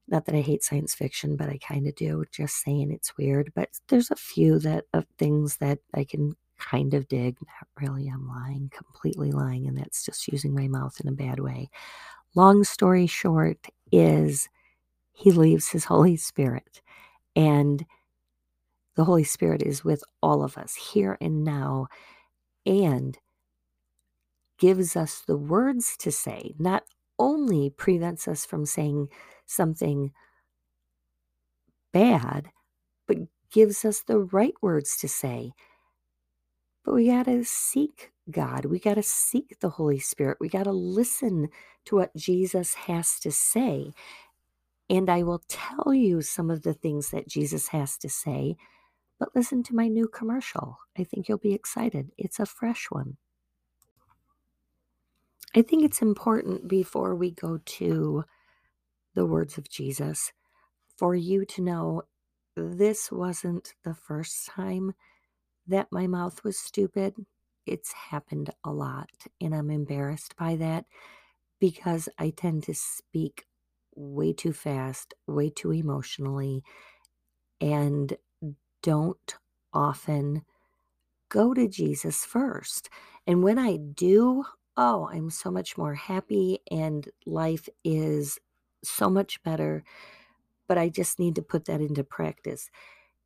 Not 0.08 0.26
that 0.26 0.36
I 0.36 0.42
hate 0.42 0.64
science 0.64 0.96
fiction, 0.96 1.36
but 1.36 1.50
I 1.50 1.60
kind 1.60 1.88
of 1.88 1.94
do. 1.94 2.26
Just 2.32 2.64
saying 2.64 2.92
it's 2.92 3.16
weird. 3.16 3.52
But 3.56 3.70
there's 3.88 4.10
a 4.10 4.16
few 4.16 4.58
that 4.60 4.86
of 4.92 5.06
things 5.20 5.58
that 5.58 5.78
I 5.94 6.04
can 6.04 6.36
kind 6.58 6.96
of 6.96 7.08
dig. 7.08 7.38
Not 7.46 7.68
really. 7.80 8.10
I'm 8.10 8.28
lying, 8.28 8.72
completely 8.76 9.32
lying, 9.32 9.68
and 9.68 9.78
that's 9.78 10.04
just 10.04 10.28
using 10.28 10.56
my 10.56 10.68
mouth 10.68 11.00
in 11.00 11.08
a 11.08 11.16
bad 11.16 11.40
way. 11.40 11.70
Long 12.34 12.64
story 12.64 13.06
short 13.06 13.68
is 13.92 14.50
he 15.20 15.32
leaves 15.32 15.70
his 15.70 15.86
Holy 15.86 16.18
Spirit 16.18 16.82
and 17.36 17.86
the 18.96 19.06
Holy 19.06 19.24
Spirit 19.24 19.62
is 19.62 19.84
with 19.84 20.04
all 20.22 20.44
of 20.44 20.58
us 20.58 20.76
here 20.76 21.18
and 21.22 21.44
now 21.44 21.88
and 22.66 23.18
gives 24.60 24.96
us 24.96 25.24
the 25.28 25.38
words 25.38 25.96
to 25.98 26.12
say, 26.12 26.54
not 26.60 26.84
only 27.18 27.70
prevents 27.70 28.28
us 28.28 28.46
from 28.46 28.66
saying 28.66 29.10
something 29.46 30.12
bad, 31.94 32.50
but 33.08 33.18
gives 33.52 33.86
us 33.86 34.02
the 34.02 34.20
right 34.20 34.54
words 34.62 34.98
to 34.98 35.08
say. 35.08 35.52
But 36.86 36.94
we 36.96 37.08
got 37.08 37.26
to 37.26 37.44
seek 37.44 38.12
God. 38.32 38.66
We 38.66 38.80
got 38.80 38.96
to 38.96 39.04
seek 39.04 39.58
the 39.60 39.70
Holy 39.70 40.00
Spirit. 40.00 40.38
We 40.40 40.50
got 40.50 40.64
to 40.64 40.72
listen 40.72 41.50
to 41.86 41.96
what 41.96 42.16
Jesus 42.16 42.74
has 42.76 43.20
to 43.22 43.32
say. 43.32 43.92
And 44.90 45.10
I 45.10 45.24
will 45.24 45.44
tell 45.50 45.94
you 45.94 46.22
some 46.22 46.50
of 46.52 46.64
the 46.64 46.74
things 46.74 47.12
that 47.12 47.28
Jesus 47.30 47.70
has 47.70 47.98
to 48.00 48.10
say 48.10 48.56
but 49.20 49.36
listen 49.36 49.64
to 49.64 49.76
my 49.76 49.88
new 49.88 50.08
commercial. 50.08 50.80
I 50.98 51.04
think 51.04 51.28
you'll 51.28 51.38
be 51.38 51.54
excited. 51.54 52.12
It's 52.18 52.40
a 52.40 52.46
fresh 52.46 52.88
one. 52.90 53.18
I 55.56 55.62
think 55.64 55.84
it's 55.84 56.02
important 56.02 56.68
before 56.68 57.16
we 57.16 57.32
go 57.32 57.60
to 57.64 58.26
the 59.16 59.26
words 59.26 59.58
of 59.58 59.70
Jesus 59.70 60.34
for 60.98 61.16
you 61.16 61.46
to 61.46 61.62
know 61.62 62.04
this 62.56 63.12
wasn't 63.12 63.76
the 63.84 63.96
first 63.96 64.48
time 64.48 64.94
that 65.68 65.88
my 65.92 66.08
mouth 66.08 66.44
was 66.44 66.60
stupid. 66.60 67.16
It's 67.66 67.94
happened 67.94 68.52
a 68.66 68.72
lot, 68.72 69.10
and 69.42 69.56
I'm 69.56 69.72
embarrassed 69.72 70.36
by 70.38 70.56
that 70.58 70.86
because 71.60 72.10
I 72.20 72.32
tend 72.32 72.64
to 72.64 72.76
speak 72.76 73.46
way 74.00 74.34
too 74.34 74.54
fast, 74.54 75.14
way 75.28 75.50
too 75.50 75.72
emotionally, 75.72 76.64
and 77.62 78.18
don't 78.82 79.36
often 79.74 80.42
go 81.30 81.54
to 81.54 81.68
Jesus 81.68 82.26
first. 82.26 82.90
And 83.28 83.44
when 83.44 83.60
I 83.60 83.76
do, 83.78 84.46
oh, 84.78 85.10
I'm 85.12 85.30
so 85.30 85.52
much 85.52 85.78
more 85.78 85.94
happy 85.94 86.60
and 86.72 87.08
life 87.26 87.68
is 87.84 88.40
so 88.84 89.10
much 89.10 89.44
better. 89.44 89.84
But 90.68 90.78
I 90.78 90.90
just 90.90 91.20
need 91.20 91.36
to 91.36 91.42
put 91.42 91.66
that 91.66 91.82
into 91.82 92.04
practice. 92.04 92.70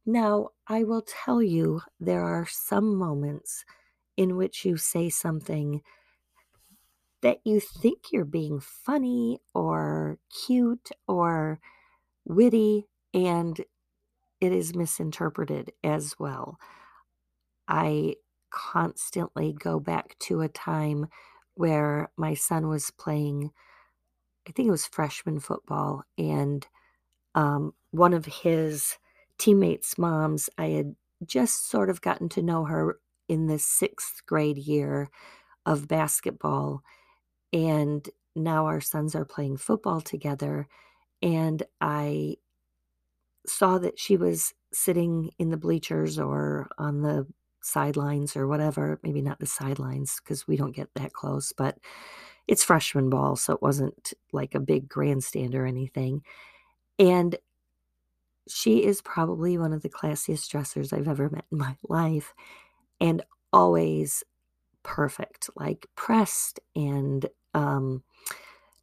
Now, 0.06 0.50
I 0.68 0.84
will 0.84 1.04
tell 1.04 1.42
you, 1.42 1.82
there 2.00 2.24
are 2.24 2.48
some 2.50 2.96
moments 2.96 3.64
in 4.18 4.36
which 4.36 4.66
you 4.66 4.78
say 4.78 5.10
something 5.10 5.82
that 7.22 7.40
you 7.46 7.60
think 7.60 8.12
you're 8.12 8.26
being 8.26 8.60
funny 8.60 9.40
or 9.54 9.93
cute 10.46 10.90
or 11.08 11.60
witty, 12.26 12.88
and 13.14 13.60
it 14.42 14.52
is 14.52 14.76
misinterpreted 14.76 15.72
as 15.84 16.16
well. 16.20 16.60
I 17.68 18.16
constantly 18.50 19.54
go 19.54 19.80
back 19.80 20.18
to 20.20 20.42
a 20.42 20.50
time 20.50 21.08
where 21.56 22.10
my 22.18 22.34
son 22.34 22.68
was 22.68 22.92
playing, 22.92 23.52
I 24.48 24.52
think 24.52 24.68
it 24.68 24.72
was 24.72 24.88
freshman 24.88 25.40
football, 25.40 26.04
and 26.18 26.68
um, 27.36 27.74
one 27.92 28.14
of 28.14 28.26
his 28.26 28.98
teammates' 29.38 29.98
moms, 29.98 30.50
I 30.58 30.68
had 30.68 30.96
just 31.26 31.70
sort 31.70 31.90
of 31.90 32.02
gotten 32.02 32.30
to 32.30 32.42
know 32.42 32.66
her 32.66 33.00
in 33.28 33.48
the 33.48 33.60
sixth 33.60 34.26
grade 34.26 34.58
year 34.58 35.10
of 35.66 35.88
basketball. 35.88 36.84
And 37.54 38.08
now 38.36 38.66
our 38.66 38.82
sons 38.82 39.16
are 39.16 39.26
playing 39.26 39.58
football 39.58 40.02
together. 40.02 40.68
And 41.22 41.64
I 41.82 42.38
saw 43.46 43.78
that 43.80 44.00
she 44.00 44.18
was 44.18 44.54
sitting 44.72 45.32
in 45.40 45.50
the 45.50 45.58
bleachers 45.58 46.18
or 46.18 46.70
on 46.78 47.02
the 47.02 47.28
sidelines 47.62 48.36
or 48.36 48.48
whatever. 48.48 49.00
Maybe 49.04 49.22
not 49.22 49.40
the 49.40 49.46
sidelines 49.46 50.20
because 50.22 50.48
we 50.48 50.58
don't 50.58 50.76
get 50.76 50.90
that 50.96 51.14
close, 51.14 51.54
but 51.56 51.78
it's 52.48 52.64
freshman 52.64 53.10
ball, 53.10 53.36
so 53.36 53.54
it 53.54 53.62
wasn't 53.62 54.14
like 54.34 54.54
a 54.54 54.60
big 54.60 54.90
grandstand 54.90 55.56
or 55.56 55.66
anything. 55.66 56.24
And 57.00 57.38
she 58.48 58.84
is 58.84 59.02
probably 59.02 59.58
one 59.58 59.72
of 59.72 59.82
the 59.82 59.90
classiest 59.90 60.50
dressers 60.50 60.92
I've 60.92 61.08
ever 61.08 61.30
met 61.30 61.46
in 61.52 61.58
my 61.58 61.78
life 61.88 62.34
and 63.00 63.24
always 63.54 64.24
perfect, 64.84 65.50
like 65.56 65.88
pressed 65.96 66.60
and 66.76 67.26
um, 67.54 68.04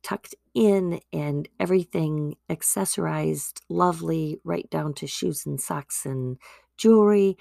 tucked 0.02 0.34
in 0.54 1.00
and 1.12 1.48
everything 1.58 2.36
accessorized 2.48 3.60
lovely, 3.68 4.40
right 4.44 4.68
down 4.70 4.94
to 4.94 5.06
shoes 5.06 5.46
and 5.46 5.60
socks 5.60 6.04
and 6.06 6.38
jewelry. 6.76 7.36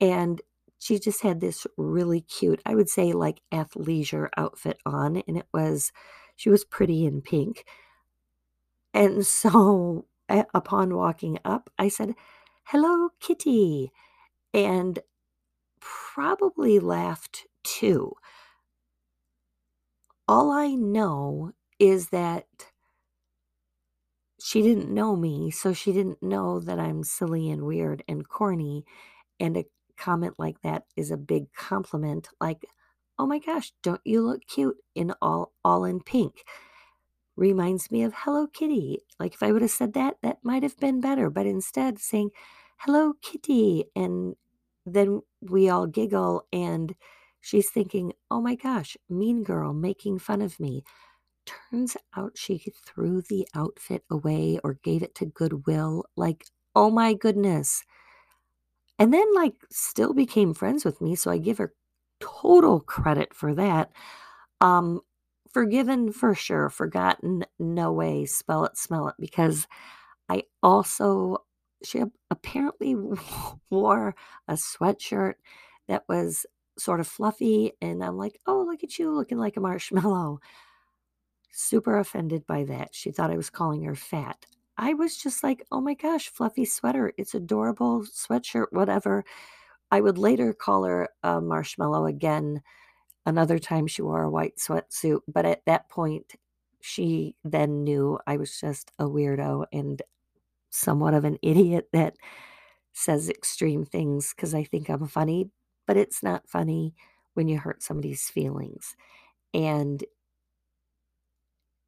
And 0.00 0.40
she 0.78 0.98
just 0.98 1.22
had 1.22 1.40
this 1.40 1.66
really 1.76 2.22
cute, 2.22 2.60
I 2.64 2.74
would 2.74 2.88
say 2.88 3.12
like 3.12 3.42
athleisure 3.52 4.28
outfit 4.36 4.78
on. 4.86 5.18
And 5.28 5.36
it 5.36 5.46
was, 5.52 5.92
she 6.36 6.50
was 6.50 6.64
pretty 6.64 7.04
in 7.04 7.20
pink. 7.20 7.64
And 8.94 9.26
so 9.26 10.06
upon 10.54 10.96
walking 10.96 11.38
up, 11.44 11.70
I 11.78 11.88
said, 11.88 12.14
Hello, 12.64 13.10
Kitty. 13.20 13.90
And 14.52 14.98
probably 15.80 16.78
laughed 16.78 17.46
too. 17.64 18.12
All 20.30 20.52
I 20.52 20.68
know 20.76 21.50
is 21.80 22.10
that 22.10 22.46
she 24.40 24.62
didn't 24.62 24.88
know 24.88 25.16
me, 25.16 25.50
so 25.50 25.72
she 25.72 25.92
didn't 25.92 26.22
know 26.22 26.60
that 26.60 26.78
I'm 26.78 27.02
silly 27.02 27.50
and 27.50 27.62
weird 27.62 28.04
and 28.06 28.28
corny. 28.28 28.84
And 29.40 29.56
a 29.56 29.64
comment 29.96 30.34
like 30.38 30.62
that 30.62 30.84
is 30.96 31.10
a 31.10 31.16
big 31.16 31.52
compliment, 31.52 32.28
like, 32.40 32.64
oh 33.18 33.26
my 33.26 33.40
gosh, 33.40 33.72
don't 33.82 34.00
you 34.04 34.22
look 34.22 34.46
cute 34.46 34.76
in 34.94 35.12
all 35.20 35.52
all 35.64 35.84
in 35.84 35.98
pink? 35.98 36.44
Reminds 37.34 37.90
me 37.90 38.04
of 38.04 38.14
Hello 38.18 38.46
Kitty. 38.46 39.00
Like 39.18 39.34
if 39.34 39.42
I 39.42 39.50
would 39.50 39.62
have 39.62 39.72
said 39.72 39.94
that, 39.94 40.18
that 40.22 40.44
might 40.44 40.62
have 40.62 40.76
been 40.76 41.00
better. 41.00 41.28
But 41.28 41.46
instead 41.46 41.98
saying 41.98 42.30
Hello 42.76 43.14
Kitty 43.20 43.86
and 43.96 44.36
then 44.86 45.22
we 45.40 45.68
all 45.68 45.88
giggle 45.88 46.46
and 46.52 46.94
she's 47.40 47.70
thinking, 47.70 48.12
oh 48.30 48.40
my 48.40 48.54
gosh, 48.54 48.96
mean 49.08 49.42
girl 49.42 49.72
making 49.72 50.18
fun 50.18 50.42
of 50.42 50.60
me. 50.60 50.84
Turns 51.46 51.96
out 52.16 52.36
she 52.36 52.72
threw 52.84 53.22
the 53.22 53.46
outfit 53.54 54.04
away 54.10 54.60
or 54.62 54.74
gave 54.82 55.02
it 55.02 55.14
to 55.16 55.26
Goodwill. 55.26 56.04
Like, 56.16 56.44
oh 56.76 56.90
my 56.90 57.14
goodness. 57.14 57.82
And 58.98 59.12
then, 59.14 59.34
like, 59.34 59.54
still 59.70 60.12
became 60.12 60.52
friends 60.52 60.84
with 60.84 61.00
me. 61.00 61.14
So 61.16 61.30
I 61.30 61.38
give 61.38 61.58
her 61.58 61.72
total 62.20 62.80
credit 62.80 63.34
for 63.34 63.54
that. 63.54 63.90
Um, 64.60 65.00
forgiven 65.52 66.12
for 66.12 66.34
sure, 66.34 66.68
forgotten, 66.68 67.46
no 67.58 67.92
way. 67.92 68.26
Spell 68.26 68.66
it, 68.66 68.76
smell 68.76 69.08
it. 69.08 69.14
Because 69.18 69.66
I 70.28 70.44
also, 70.62 71.38
she 71.82 72.02
apparently 72.30 72.94
wore 73.70 74.14
a 74.46 74.52
sweatshirt 74.52 75.34
that 75.88 76.04
was 76.06 76.44
sort 76.80 77.00
of 77.00 77.06
fluffy. 77.06 77.72
And 77.80 78.02
I'm 78.02 78.16
like, 78.16 78.40
oh, 78.46 78.62
look 78.62 78.82
at 78.82 78.98
you 78.98 79.10
looking 79.10 79.38
like 79.38 79.56
a 79.56 79.60
marshmallow 79.70 80.40
super 81.52 81.98
offended 81.98 82.46
by 82.46 82.64
that. 82.64 82.94
She 82.94 83.10
thought 83.10 83.30
I 83.30 83.36
was 83.36 83.50
calling 83.50 83.82
her 83.84 83.94
fat. 83.94 84.46
I 84.76 84.94
was 84.94 85.16
just 85.16 85.42
like, 85.42 85.66
oh 85.70 85.80
my 85.80 85.94
gosh, 85.94 86.28
fluffy 86.28 86.64
sweater. 86.64 87.12
It's 87.18 87.34
adorable 87.34 88.04
sweatshirt, 88.04 88.66
whatever. 88.70 89.24
I 89.90 90.00
would 90.00 90.18
later 90.18 90.52
call 90.52 90.84
her 90.84 91.08
a 91.22 91.40
marshmallow 91.40 92.06
again. 92.06 92.62
Another 93.26 93.58
time 93.58 93.86
she 93.86 94.02
wore 94.02 94.22
a 94.22 94.30
white 94.30 94.56
sweatsuit, 94.56 95.20
but 95.28 95.44
at 95.44 95.64
that 95.66 95.88
point, 95.88 96.34
she 96.80 97.36
then 97.44 97.84
knew 97.84 98.18
I 98.26 98.38
was 98.38 98.58
just 98.58 98.90
a 98.98 99.04
weirdo 99.04 99.66
and 99.72 100.00
somewhat 100.70 101.12
of 101.12 101.24
an 101.24 101.38
idiot 101.42 101.88
that 101.92 102.14
says 102.92 103.28
extreme 103.28 103.84
things 103.84 104.32
because 104.34 104.54
I 104.54 104.64
think 104.64 104.88
I'm 104.88 105.06
funny, 105.06 105.50
but 105.90 105.96
it's 105.96 106.22
not 106.22 106.48
funny 106.48 106.94
when 107.34 107.48
you 107.48 107.58
hurt 107.58 107.82
somebody's 107.82 108.30
feelings. 108.30 108.94
And 109.52 110.04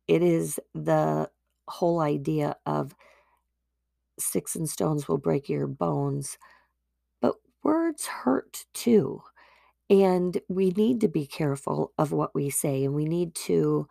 it 0.08 0.22
is 0.24 0.58
the 0.74 1.30
whole 1.68 2.00
idea 2.00 2.56
of 2.66 2.96
sticks 4.18 4.56
and 4.56 4.68
stones 4.68 5.06
will 5.06 5.18
break 5.18 5.48
your 5.48 5.68
bones, 5.68 6.36
but 7.20 7.36
words 7.62 8.06
hurt 8.06 8.64
too. 8.74 9.22
And 9.88 10.36
we 10.48 10.70
need 10.70 11.00
to 11.02 11.08
be 11.08 11.24
careful 11.24 11.92
of 11.96 12.10
what 12.10 12.34
we 12.34 12.50
say 12.50 12.82
and 12.82 12.94
we 12.94 13.04
need 13.04 13.36
to 13.36 13.86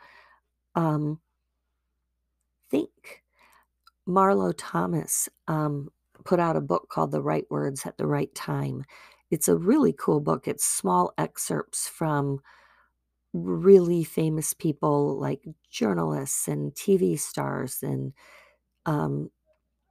um, 0.76 1.22
think. 2.70 3.24
Marlo 4.06 4.54
Thomas 4.58 5.30
um, 5.48 5.88
put 6.26 6.42
out 6.42 6.58
a 6.58 6.62
book 6.62 6.90
called 6.90 7.14
The 7.14 7.22
Right 7.22 7.46
Words 7.50 7.86
at 7.86 7.98
the 7.98 8.08
Right 8.08 8.36
Time. 8.36 8.84
It's 9.32 9.48
a 9.48 9.58
really 9.58 9.94
cool 9.94 10.20
book. 10.20 10.48
It's 10.48 10.66
small 10.66 11.14
excerpts 11.18 11.88
from 11.88 12.42
really 13.34 14.04
famous 14.04 14.54
people 14.54 15.20
like 15.20 15.46
journalists 15.70 16.48
and 16.48 16.74
TV 16.74 17.18
stars 17.20 17.80
and 17.82 18.14
um, 18.86 19.32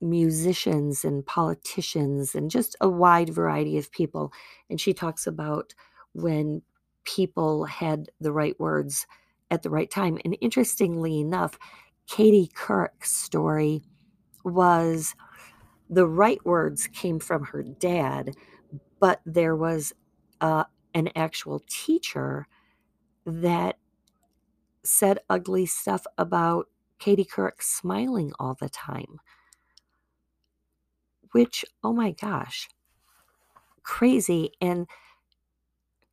musicians 0.01 1.05
and 1.05 1.25
politicians 1.27 2.35
and 2.35 2.51
just 2.51 2.77
a 2.81 2.89
wide 2.89 3.31
variety 3.31 3.79
of 3.79 3.93
people. 3.93 4.33
And 4.71 4.81
she 4.81 4.95
talks 4.95 5.27
about 5.27 5.75
when 6.13 6.63
people 7.05 7.65
had 7.65 8.11
the 8.21 8.33
right 8.33 8.59
words 8.61 9.07
at 9.51 9.63
the 9.63 9.71
right 9.71 9.91
time. 9.91 10.19
And 10.25 10.37
interestingly 10.41 11.21
enough, 11.21 11.59
Katie 12.09 12.51
Couric's 12.55 13.13
story 13.13 13.83
was 14.45 15.15
the 15.91 16.07
right 16.07 16.45
words 16.45 16.87
came 16.89 17.19
from 17.19 17.45
her 17.45 17.63
dad, 17.63 18.33
but 19.01 19.23
there 19.27 19.57
was 19.57 19.95
uh, 20.43 20.65
an 20.95 21.11
actual 21.17 21.63
teacher 21.69 22.47
that 23.27 23.79
said 24.85 25.21
ugly 25.31 25.67
stuff 25.67 26.07
about 26.19 26.69
Katie 26.99 27.25
Couric 27.27 27.63
smiling 27.63 28.33
all 28.39 28.57
the 28.61 28.69
time. 28.71 29.19
Which, 31.33 31.65
oh 31.85 31.93
my 31.93 32.13
gosh, 32.13 32.69
crazy. 33.85 34.53
And 34.61 34.89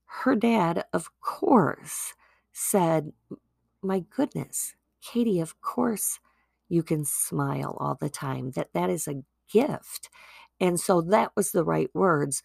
her 0.06 0.36
dad, 0.36 0.86
of 0.94 1.10
course, 1.22 2.14
said, 2.54 3.14
My 3.84 4.02
goodness, 4.16 4.76
Katie, 5.02 5.40
of 5.42 5.62
course 5.62 6.20
you 6.70 6.84
can 6.84 7.06
smile 7.06 7.78
all 7.80 7.96
the 8.00 8.10
time, 8.10 8.52
that 8.52 8.74
that 8.74 8.90
is 8.92 9.08
a 9.08 9.24
gift. 9.52 10.10
And 10.60 10.80
so 10.80 11.02
that 11.02 11.34
was 11.36 11.52
the 11.52 11.66
right 11.66 11.90
words. 11.96 12.44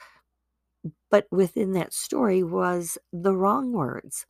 But 1.11 1.27
within 1.31 1.73
that 1.75 1.95
story 1.95 2.43
was 2.43 2.99
the 3.13 3.35
wrong 3.37 3.73
words. 3.73 4.27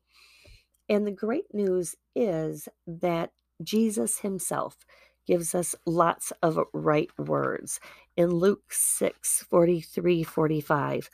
And 0.88 1.07
the 1.07 1.12
great 1.12 1.55
news 1.55 1.97
is 2.15 2.69
that 2.87 3.33
Jesus 3.62 4.21
himself 4.21 4.79
gives 5.27 5.55
us 5.55 5.75
lots 5.87 6.33
of 6.43 6.59
right 6.73 7.11
words. 7.19 7.81
In 8.17 8.31
Luke 8.31 8.73
6 8.73 9.45
43 9.51 10.25
45, 10.25 11.11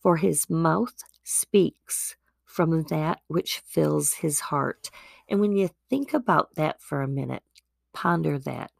for 0.00 0.16
his 0.18 0.50
mouth 0.50 0.94
speaks 1.24 2.16
from 2.44 2.84
that 2.84 3.20
which 3.28 3.60
fills 3.60 4.14
his 4.14 4.40
heart. 4.40 4.90
And 5.28 5.40
when 5.40 5.52
you 5.52 5.70
think 5.90 6.14
about 6.14 6.56
that 6.56 6.82
for 6.82 7.02
a 7.02 7.08
minute, 7.08 7.44
ponder 7.94 8.38
that 8.40 8.72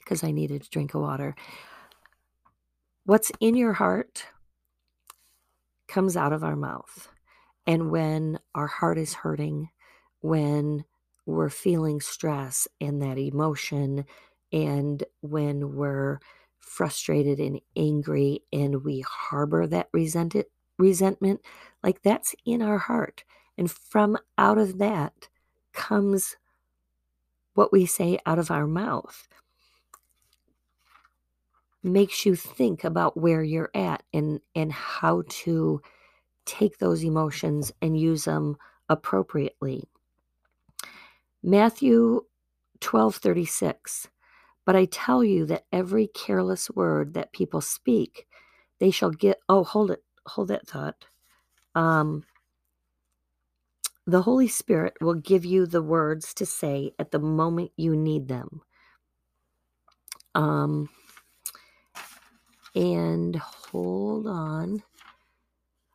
because 0.00 0.24
I 0.24 0.32
needed 0.32 0.62
a 0.62 0.70
drink 0.70 0.94
of 0.94 1.02
water. 1.02 1.34
What's 3.04 3.32
in 3.40 3.56
your 3.56 3.72
heart 3.72 4.26
comes 5.88 6.16
out 6.16 6.32
of 6.32 6.44
our 6.44 6.56
mouth. 6.56 7.08
And 7.66 7.90
when 7.90 8.38
our 8.54 8.66
heart 8.66 8.96
is 8.96 9.14
hurting, 9.14 9.70
when 10.20 10.84
we're 11.26 11.50
feeling 11.50 12.00
stress 12.00 12.66
and 12.80 13.02
that 13.02 13.18
emotion, 13.18 14.04
and 14.52 15.02
when 15.20 15.74
we're 15.74 16.20
frustrated 16.60 17.40
and 17.40 17.60
angry 17.76 18.42
and 18.52 18.84
we 18.84 19.00
harbor 19.00 19.66
that 19.66 19.88
resented, 19.92 20.46
resentment, 20.78 21.40
like 21.82 22.02
that's 22.02 22.34
in 22.44 22.62
our 22.62 22.78
heart. 22.78 23.24
And 23.58 23.70
from 23.70 24.16
out 24.38 24.58
of 24.58 24.78
that 24.78 25.28
comes 25.72 26.36
what 27.54 27.72
we 27.72 27.84
say 27.86 28.18
out 28.26 28.38
of 28.38 28.50
our 28.50 28.66
mouth. 28.66 29.28
Makes 31.84 32.26
you 32.26 32.36
think 32.36 32.84
about 32.84 33.16
where 33.16 33.42
you're 33.42 33.70
at 33.74 34.02
and, 34.12 34.40
and 34.54 34.72
how 34.72 35.24
to 35.28 35.82
take 36.46 36.78
those 36.78 37.04
emotions 37.04 37.72
and 37.82 37.98
use 37.98 38.24
them 38.26 38.56
appropriately. 38.88 39.84
Matthew 41.42 42.22
12:36 42.80 44.08
But 44.66 44.76
I 44.76 44.86
tell 44.86 45.24
you 45.24 45.46
that 45.46 45.66
every 45.72 46.08
careless 46.08 46.70
word 46.70 47.14
that 47.14 47.32
people 47.32 47.60
speak 47.62 48.26
they 48.80 48.90
shall 48.90 49.10
get 49.10 49.38
oh 49.48 49.64
hold 49.64 49.90
it 49.92 50.02
hold 50.26 50.48
that 50.48 50.66
thought 50.68 51.06
um 51.74 52.24
the 54.06 54.22
Holy 54.22 54.48
Spirit 54.48 54.94
will 55.00 55.14
give 55.14 55.44
you 55.44 55.66
the 55.66 55.82
words 55.82 56.34
to 56.34 56.46
say 56.46 56.92
at 56.98 57.12
the 57.12 57.20
moment 57.20 57.72
you 57.76 57.96
need 57.96 58.28
them. 58.28 58.62
Um, 60.34 60.90
and 62.74 63.36
hold 63.36 64.26
on. 64.26 64.82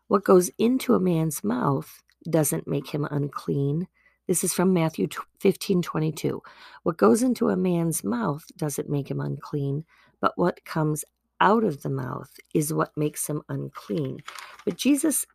What 0.07 0.23
goes 0.23 0.49
into 0.57 0.93
a 0.93 0.99
man's 0.99 1.43
mouth 1.43 2.01
doesn't 2.29 2.67
make 2.67 2.89
him 2.89 3.07
unclean. 3.09 3.87
This 4.27 4.43
is 4.43 4.53
from 4.53 4.73
Matthew 4.73 5.07
15 5.39 5.81
22. 5.81 6.41
What 6.83 6.97
goes 6.97 7.23
into 7.23 7.49
a 7.49 7.57
man's 7.57 8.03
mouth 8.03 8.45
doesn't 8.57 8.89
make 8.89 9.09
him 9.09 9.19
unclean, 9.19 9.85
but 10.19 10.33
what 10.35 10.63
comes 10.65 11.03
out 11.39 11.63
of 11.63 11.81
the 11.81 11.89
mouth 11.89 12.31
is 12.53 12.73
what 12.73 12.97
makes 12.97 13.27
him 13.27 13.41
unclean. 13.49 14.19
But 14.65 14.77
Jesus 14.77 15.25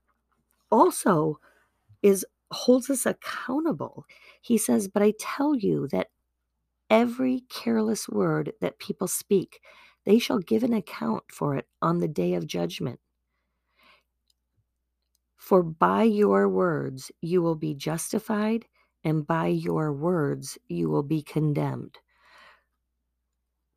also 0.70 1.38
is 2.02 2.24
holds 2.50 2.90
us 2.90 3.06
accountable. 3.06 4.04
He 4.40 4.58
says, 4.58 4.88
But 4.88 5.02
I 5.02 5.14
tell 5.18 5.56
you 5.56 5.88
that 5.88 6.08
every 6.90 7.44
careless 7.48 8.08
word 8.08 8.52
that 8.60 8.78
people 8.78 9.08
speak, 9.08 9.60
they 10.04 10.18
shall 10.18 10.38
give 10.38 10.62
an 10.62 10.72
account 10.72 11.24
for 11.30 11.56
it 11.56 11.66
on 11.80 11.98
the 11.98 12.08
day 12.08 12.34
of 12.34 12.46
judgment. 12.46 13.00
For 15.36 15.62
by 15.62 16.04
your 16.04 16.48
words 16.48 17.10
you 17.20 17.42
will 17.42 17.56
be 17.56 17.74
justified, 17.74 18.66
and 19.04 19.26
by 19.26 19.48
your 19.48 19.92
words 19.92 20.56
you 20.68 20.88
will 20.88 21.02
be 21.02 21.22
condemned. 21.22 21.98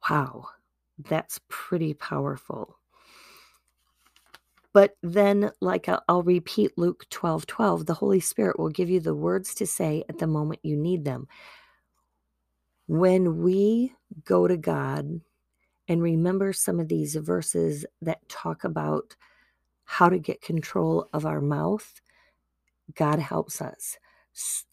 Wow, 0.09 0.45
that's 0.99 1.39
pretty 1.49 1.93
powerful. 1.93 2.77
But 4.73 4.97
then, 5.01 5.51
like 5.61 5.87
I'll, 6.09 6.21
repeat 6.21 6.77
Luke 6.77 7.05
12 7.09 7.47
12, 7.47 7.85
the 7.85 7.93
Holy 7.93 8.19
Spirit 8.19 8.59
will 8.59 8.69
give 8.69 8.89
you 8.89 8.99
the 8.99 9.15
words 9.15 9.55
to 9.55 9.65
say 9.65 10.03
at 10.09 10.17
the 10.19 10.27
moment 10.27 10.59
you 10.63 10.75
need 10.75 11.05
them. 11.05 11.27
When 12.87 13.41
we 13.41 13.93
go 14.25 14.47
to 14.47 14.57
God 14.57 15.21
and 15.87 16.01
remember 16.01 16.53
some 16.53 16.79
of 16.79 16.87
these 16.87 17.15
verses 17.15 17.85
that 18.01 18.27
talk 18.29 18.63
about 18.63 19.15
how 19.85 20.09
to 20.09 20.19
get 20.19 20.41
control 20.41 21.07
of 21.13 21.25
our 21.25 21.41
mouth, 21.41 22.01
God 22.95 23.19
helps 23.19 23.61
us. 23.61 23.97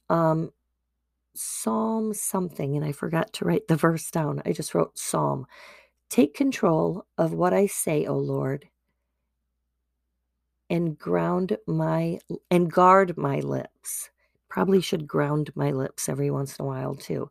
Um, 0.09 0.53
Psalm 1.35 2.13
something, 2.15 2.77
and 2.77 2.85
I 2.85 2.93
forgot 2.93 3.33
to 3.35 3.45
write 3.45 3.69
the 3.69 3.77
verse 3.77 4.11
down. 4.11 4.43
I 4.45 4.53
just 4.53 4.75
wrote 4.75 4.99
Psalm. 4.99 5.47
Take 6.11 6.35
control 6.35 7.07
of 7.17 7.33
what 7.33 7.55
I 7.55 7.67
say, 7.67 8.07
O 8.07 8.17
Lord, 8.17 8.69
and 10.69 10.99
ground 10.99 11.57
my 11.67 12.19
and 12.51 12.71
guard 12.71 13.17
my 13.17 13.41
lips. 13.41 14.11
Probably 14.49 14.83
should 14.83 15.07
ground 15.07 15.51
my 15.55 15.71
lips 15.71 16.09
every 16.09 16.31
once 16.31 16.57
in 16.59 16.65
a 16.65 16.69
while 16.69 16.95
too. 16.95 17.31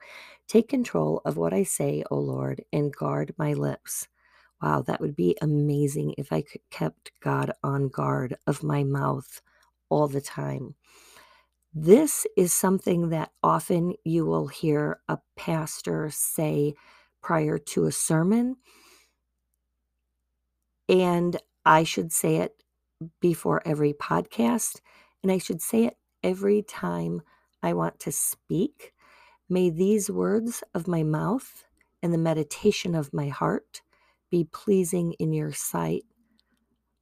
Take 0.52 0.68
control 0.68 1.22
of 1.24 1.38
what 1.38 1.54
I 1.54 1.64
say, 1.64 2.04
O 2.12 2.18
Lord, 2.18 2.66
and 2.74 2.94
guard 2.94 3.34
my 3.38 3.54
lips. 3.54 4.10
Wow, 4.62 4.82
that 4.82 5.00
would 5.00 5.16
be 5.16 5.38
amazing 5.42 6.14
if 6.18 6.34
I 6.34 6.44
kept 6.70 7.14
God 7.22 7.54
on 7.64 7.88
guard 7.88 8.36
of 8.46 8.62
my 8.62 8.84
mouth 8.84 9.42
all 9.88 10.10
the 10.10 10.20
time. 10.20 10.76
This 11.74 12.28
is 12.36 12.52
something 12.52 13.12
that 13.12 13.32
often 13.42 13.94
you 14.04 14.26
will 14.26 14.48
hear 14.48 15.00
a 15.08 15.20
pastor 15.38 16.10
say 16.12 16.74
prior 17.22 17.58
to 17.58 17.86
a 17.86 17.92
sermon. 17.94 18.58
And 20.90 21.38
I 21.66 21.86
should 21.86 22.12
say 22.12 22.36
it 22.36 22.62
before 23.22 23.66
every 23.66 23.94
podcast, 23.94 24.82
and 25.24 25.32
I 25.32 25.38
should 25.38 25.62
say 25.62 25.86
it 25.86 25.96
every 26.22 26.62
time 26.62 27.22
I 27.64 27.72
want 27.72 28.02
to 28.02 28.12
speak. 28.12 28.92
May 29.52 29.70
these 29.70 30.10
words 30.10 30.64
of 30.74 30.88
my 30.88 31.04
mouth 31.04 31.66
and 32.02 32.14
the 32.14 32.18
meditation 32.18 32.96
of 32.96 33.14
my 33.14 33.28
heart 33.28 33.82
be 34.30 34.46
pleasing 34.46 35.12
in 35.20 35.34
your 35.34 35.52
sight, 35.52 36.06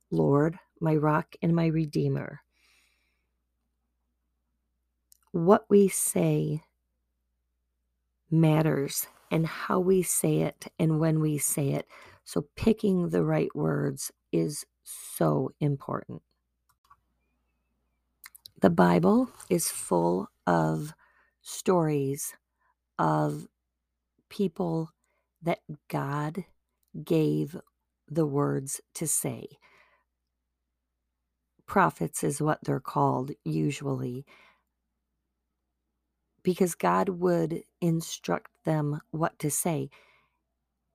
Lord, 0.10 0.58
my 0.82 0.96
rock 0.96 1.36
and 1.44 1.56
my 1.56 1.68
redeemer. 1.68 2.42
What 5.32 5.66
we 5.70 5.90
say 5.90 6.64
matters 8.32 9.06
and 9.30 9.46
how 9.46 9.80
we 9.80 10.02
say 10.02 10.40
it 10.40 10.74
and 10.80 11.00
when 11.00 11.20
we 11.20 11.38
say 11.38 11.70
it. 11.70 11.88
So, 12.26 12.48
picking 12.56 13.10
the 13.10 13.24
right 13.24 13.56
words 13.56 14.12
is 14.32 14.66
so 14.84 15.52
important. 15.60 16.24
The 18.60 18.72
Bible 18.72 19.30
is 19.52 19.70
full 19.70 20.30
of 20.48 20.96
stories 21.42 22.34
of 22.98 23.48
people 24.30 24.92
that 25.42 25.60
God 25.88 26.46
gave 27.04 27.56
the 28.08 28.26
words 28.26 28.82
to 28.96 29.08
say. 29.08 29.48
Prophets 31.66 32.24
is 32.24 32.42
what 32.42 32.60
they're 32.64 32.80
called 32.80 33.32
usually, 33.46 34.26
because 36.44 36.74
God 36.76 37.10
would 37.10 37.64
instruct 37.80 38.50
them 38.66 39.02
what 39.12 39.38
to 39.40 39.52
say. 39.52 39.90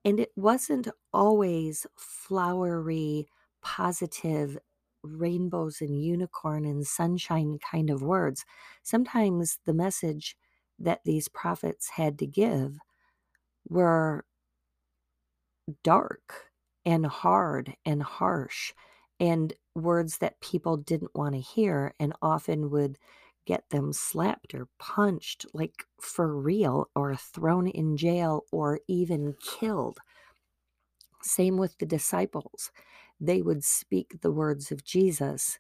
And 0.04 0.18
it 0.18 0.33
wasn't 0.37 0.88
always 1.12 1.87
flowery, 1.96 3.28
positive, 3.62 4.59
rainbows 5.05 5.81
and 5.81 6.03
unicorn 6.03 6.64
and 6.64 6.87
sunshine 6.87 7.59
kind 7.59 7.90
of 7.90 8.03
words. 8.03 8.45
Sometimes 8.83 9.59
the 9.64 9.75
message 9.75 10.37
that 10.79 11.03
these 11.05 11.29
prophets 11.29 11.90
had 11.90 12.19
to 12.19 12.27
give 12.27 12.79
were 13.69 14.25
dark 15.83 16.51
and 16.85 17.07
hard 17.07 17.77
and 17.85 18.03
harsh 18.03 18.73
and 19.21 19.53
words 19.75 20.19
that 20.19 20.40
people 20.40 20.77
didn't 20.77 21.14
want 21.14 21.35
to 21.35 21.40
hear 21.40 21.95
and 22.01 22.12
often 22.21 22.71
would 22.71 22.99
get 23.47 23.69
them 23.71 23.93
slapped 23.93 24.55
or 24.55 24.69
punched, 24.79 25.47
like 25.55 25.85
for 26.01 26.35
real, 26.35 26.88
or 26.97 27.14
thrown 27.14 27.67
in 27.69 27.97
jail 27.97 28.45
or 28.51 28.81
even 28.88 29.35
killed. 29.40 29.99
Same 31.23 31.57
with 31.57 31.77
the 31.79 31.87
disciples. 31.87 32.71
They 33.26 33.42
would 33.42 33.64
speak 33.64 34.20
the 34.22 34.32
words 34.32 34.72
of 34.72 34.84
Jesus, 34.84 35.58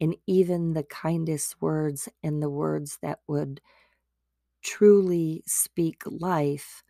and 0.00 0.16
even 0.26 0.74
the 0.74 0.84
kindest 0.84 1.60
words 1.62 2.08
and 2.22 2.42
the 2.42 2.50
words 2.50 2.98
that 3.02 3.20
would 3.28 3.60
truly 4.62 5.42
speak 5.46 6.02
life 6.06 6.82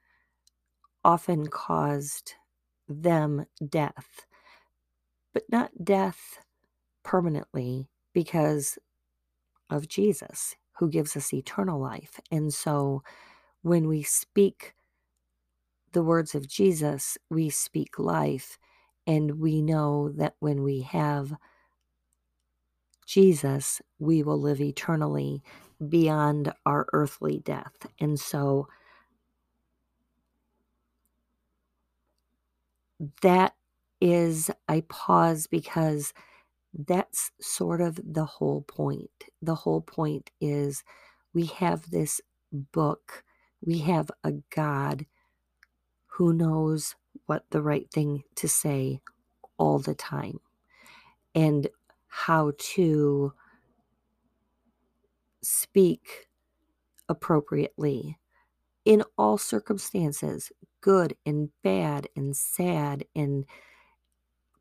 often 1.05 1.47
caused 1.49 2.35
them 2.89 3.47
death, 3.69 4.27
but 5.35 5.45
not 5.51 5.71
death 5.85 6.41
permanently 7.05 7.89
because 8.15 8.79
of 9.71 9.89
Jesus, 9.89 10.57
who 10.79 10.89
gives 10.91 11.17
us 11.17 11.33
eternal 11.33 11.81
life. 11.81 12.21
And 12.31 12.53
so 12.53 13.03
when 13.63 13.89
we 13.89 14.03
speak 14.03 14.75
the 15.93 16.03
words 16.03 16.35
of 16.35 16.49
Jesus, 16.49 17.19
we 17.31 17.51
speak 17.51 17.99
life. 17.99 18.59
And 19.11 19.41
we 19.41 19.63
know 19.63 20.11
that 20.17 20.37
when 20.41 20.63
we 20.65 20.83
have 20.83 21.35
Jesus, 23.07 23.83
we 23.99 24.23
will 24.23 24.41
live 24.41 24.61
eternally 24.61 25.43
beyond 25.89 26.53
our 26.67 26.87
earthly 26.93 27.41
death. 27.45 27.87
And 28.01 28.21
so 28.21 28.69
that 33.23 33.55
is, 34.01 34.51
I 34.69 34.83
pause 34.89 35.47
because 35.49 36.15
that's 36.89 37.33
sort 37.41 37.81
of 37.81 38.01
the 38.05 38.25
whole 38.27 38.63
point. 38.63 39.11
The 39.43 39.57
whole 39.57 39.83
point 39.83 40.31
is 40.41 40.85
we 41.35 41.47
have 41.47 41.91
this 41.91 42.21
book, 42.53 43.25
we 43.65 43.81
have 43.81 44.11
a 44.25 44.35
God 44.55 45.07
who 46.07 46.33
knows 46.35 46.97
what 47.31 47.45
the 47.51 47.63
right 47.63 47.89
thing 47.93 48.25
to 48.35 48.49
say 48.49 49.01
all 49.57 49.79
the 49.79 49.95
time 49.95 50.41
and 51.33 51.69
how 52.09 52.51
to 52.59 53.33
speak 55.41 56.27
appropriately 57.09 58.19
in 58.85 59.05
all 59.17 59.39
circumstances, 59.39 60.51
good 60.81 61.15
and 61.25 61.51
bad 61.63 62.09
and 62.17 62.37
sad 62.37 63.05
and 63.15 63.45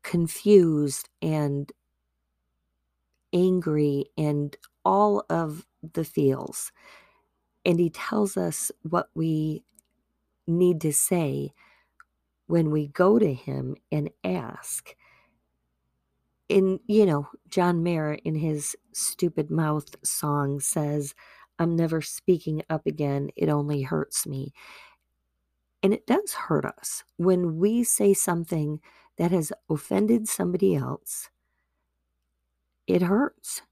confused 0.04 1.08
and 1.20 1.72
angry 3.32 4.04
and 4.16 4.56
all 4.84 5.24
of 5.28 5.66
the 5.82 6.04
feels. 6.04 6.70
And 7.64 7.80
he 7.80 7.90
tells 7.90 8.36
us 8.36 8.70
what 8.88 9.08
we 9.16 9.64
need 10.46 10.80
to 10.82 10.92
say 10.92 11.52
when 12.50 12.70
we 12.70 12.88
go 12.88 13.18
to 13.18 13.34
him 13.34 13.76
and 13.92 14.10
ask. 14.24 14.94
In, 16.48 16.80
you 16.88 17.06
know, 17.06 17.28
John 17.48 17.82
Mayer 17.82 18.14
in 18.14 18.34
his 18.36 18.76
Stupid 18.92 19.50
Mouth 19.50 19.96
song 20.04 20.60
says, 20.60 21.14
I'm 21.58 21.76
never 21.76 22.02
speaking 22.02 22.62
up 22.70 22.86
again. 22.86 23.30
It 23.36 23.48
only 23.48 23.82
hurts 23.82 24.26
me. 24.26 24.52
And 25.82 25.94
it 25.94 26.06
does 26.06 26.34
hurt 26.34 26.64
us 26.64 27.04
when 27.18 27.58
we 27.58 27.84
say 27.84 28.14
something 28.14 28.80
that 29.18 29.30
has 29.32 29.52
offended 29.70 30.28
somebody 30.28 30.76
else 30.76 31.30
it 32.86 33.02
hurts. 33.02 33.62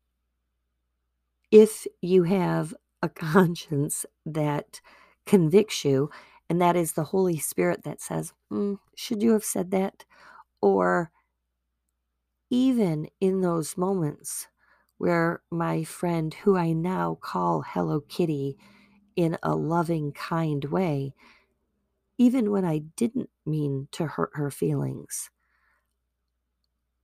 If 1.51 1.87
you 2.01 2.25
have 2.25 2.75
a 3.03 3.09
conscience 3.11 4.07
that 4.27 4.81
convicts 5.27 5.85
you, 5.85 6.11
and 6.51 6.61
that 6.61 6.77
is 6.77 6.93
the 6.93 7.05
Holy 7.05 7.39
Spirit 7.39 7.85
that 7.85 8.01
says, 8.01 8.33
mm, 8.53 8.79
Should 8.97 9.23
you 9.23 9.33
have 9.33 9.45
said 9.45 9.71
that? 9.73 10.05
Or 10.63 11.11
even 12.51 13.09
in 13.21 13.41
those 13.41 13.77
moments 13.77 14.49
where 14.99 15.43
my 15.51 15.85
friend, 15.85 16.35
who 16.35 16.57
I 16.57 16.73
now 16.73 17.19
call 17.21 17.63
Hello 17.63 18.01
Kitty 18.01 18.57
in 19.17 19.39
a 19.43 19.55
loving, 19.55 20.13
kind 20.13 20.65
way, 20.67 21.15
even 22.19 22.51
when 22.51 22.65
I 22.65 22.79
didn't 22.97 23.31
mean 23.47 23.89
to 23.93 24.07
hurt 24.07 24.31
her 24.35 24.51
feelings, 24.51 25.31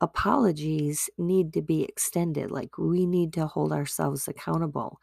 apologies 0.00 1.08
need 1.18 1.52
to 1.54 1.62
be 1.62 1.84
extended. 1.84 2.50
Like 2.50 2.78
we 2.78 3.06
need 3.06 3.32
to 3.34 3.46
hold 3.46 3.72
ourselves 3.72 4.28
accountable. 4.28 4.98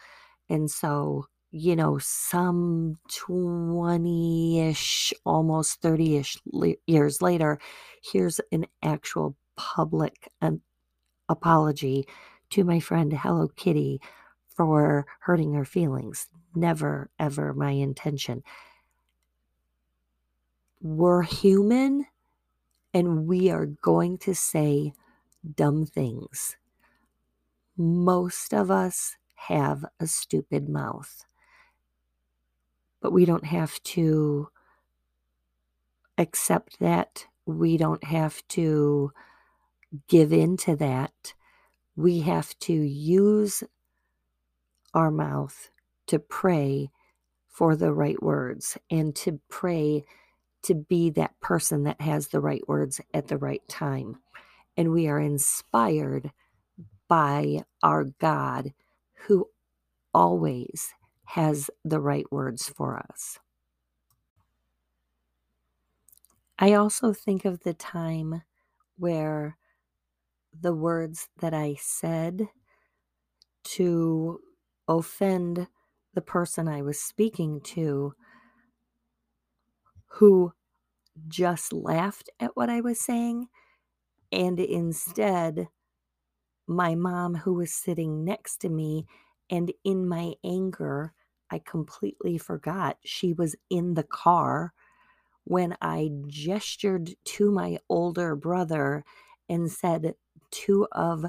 And 0.49 0.69
so, 0.69 1.25
you 1.51 1.75
know, 1.75 1.97
some 1.99 2.97
20 3.09 4.59
ish, 4.69 5.13
almost 5.25 5.81
30 5.81 6.17
ish 6.17 6.37
years 6.87 7.21
later, 7.21 7.59
here's 8.03 8.39
an 8.51 8.65
actual 8.81 9.35
public 9.57 10.29
um, 10.41 10.61
apology 11.29 12.07
to 12.51 12.63
my 12.63 12.79
friend 12.79 13.13
Hello 13.13 13.49
Kitty 13.49 13.99
for 14.47 15.05
hurting 15.21 15.53
her 15.53 15.65
feelings. 15.65 16.27
Never, 16.55 17.09
ever 17.19 17.53
my 17.53 17.71
intention. 17.71 18.43
We're 20.81 21.23
human 21.23 22.05
and 22.93 23.27
we 23.27 23.49
are 23.49 23.65
going 23.65 24.17
to 24.19 24.35
say 24.35 24.93
dumb 25.55 25.85
things. 25.85 26.57
Most 27.77 28.53
of 28.53 28.69
us 28.69 29.15
have 29.47 29.85
a 29.99 30.07
stupid 30.07 30.69
mouth, 30.69 31.25
but 33.01 33.11
we 33.11 33.25
don't 33.25 33.45
have 33.45 33.81
to 33.83 34.49
accept 36.17 36.79
that. 36.79 37.25
We 37.45 37.77
don't 37.77 38.03
have 38.03 38.47
to 38.49 39.11
give 40.07 40.31
in 40.31 40.57
to 40.57 40.75
that. 40.77 41.33
We 41.95 42.21
have 42.21 42.57
to 42.59 42.73
use 42.73 43.63
our 44.93 45.11
mouth 45.11 45.69
to 46.07 46.19
pray 46.19 46.91
for 47.47 47.75
the 47.75 47.93
right 47.93 48.21
words 48.21 48.77
and 48.89 49.15
to 49.17 49.39
pray 49.49 50.03
to 50.63 50.75
be 50.75 51.09
that 51.09 51.39
person 51.41 51.83
that 51.83 52.01
has 52.01 52.27
the 52.27 52.39
right 52.39 52.67
words 52.67 53.01
at 53.13 53.27
the 53.27 53.37
right 53.37 53.67
time. 53.67 54.17
And 54.77 54.91
we 54.91 55.07
are 55.07 55.19
inspired 55.19 56.31
by 57.07 57.59
our 57.83 58.05
God 58.05 58.73
who 59.25 59.49
always 60.13 60.93
has 61.33 61.69
the 61.85 61.99
right 62.01 62.29
words 62.29 62.67
for 62.67 62.97
us. 63.09 63.39
I 66.59 66.73
also 66.73 67.13
think 67.13 67.45
of 67.45 67.61
the 67.61 67.73
time 67.73 68.41
where 68.97 69.57
the 70.59 70.75
words 70.75 71.29
that 71.39 71.53
I 71.53 71.77
said 71.79 72.49
to 73.63 74.41
offend 74.89 75.67
the 76.13 76.21
person 76.21 76.67
I 76.67 76.81
was 76.81 76.99
speaking 76.99 77.61
to, 77.61 78.13
who 80.07 80.51
just 81.29 81.71
laughed 81.71 82.29
at 82.41 82.57
what 82.57 82.69
I 82.69 82.81
was 82.81 82.99
saying, 82.99 83.47
and 84.33 84.59
instead, 84.59 85.69
my 86.67 86.93
mom, 86.93 87.35
who 87.35 87.53
was 87.53 87.73
sitting 87.73 88.25
next 88.25 88.57
to 88.57 88.69
me, 88.69 89.05
and 89.49 89.71
in 89.85 90.05
my 90.05 90.33
anger, 90.43 91.13
I 91.51 91.59
completely 91.59 92.37
forgot 92.37 92.97
she 93.03 93.33
was 93.33 93.55
in 93.69 93.95
the 93.95 94.03
car 94.03 94.73
when 95.43 95.75
I 95.81 96.11
gestured 96.27 97.11
to 97.25 97.51
my 97.51 97.79
older 97.89 98.35
brother 98.35 99.03
and 99.49 99.71
said 99.71 100.15
two 100.51 100.87
of 100.91 101.25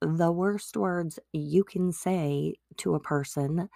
the 0.00 0.30
worst 0.30 0.76
words 0.76 1.18
you 1.32 1.64
can 1.64 1.90
say 1.92 2.54
to 2.78 2.94
a 2.94 3.00
person 3.00 3.68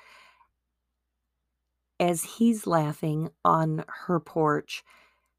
as 1.99 2.25
he's 2.25 2.67
laughing 2.67 3.31
on 3.45 3.85
her 4.07 4.21
porch. 4.21 4.83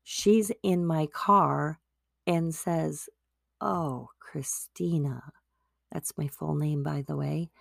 She's 0.03 0.51
in 0.63 0.85
my 0.85 1.07
car 1.07 1.79
and 2.27 2.53
says, 2.53 3.09
Oh, 3.61 4.09
Christina. 4.19 5.31
That's 5.91 6.17
my 6.17 6.27
full 6.27 6.55
name, 6.55 6.83
by 6.83 7.03
the 7.07 7.15
way. 7.15 7.51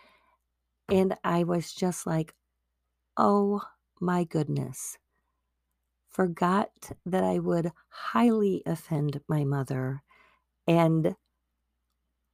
And 0.88 1.16
I 1.24 1.44
was 1.44 1.72
just 1.72 2.06
like, 2.06 2.34
Oh 3.22 3.60
my 4.00 4.24
goodness. 4.24 4.96
Forgot 6.08 6.70
that 7.04 7.22
I 7.22 7.38
would 7.38 7.70
highly 7.90 8.62
offend 8.64 9.20
my 9.28 9.44
mother 9.44 10.02
and 10.66 11.14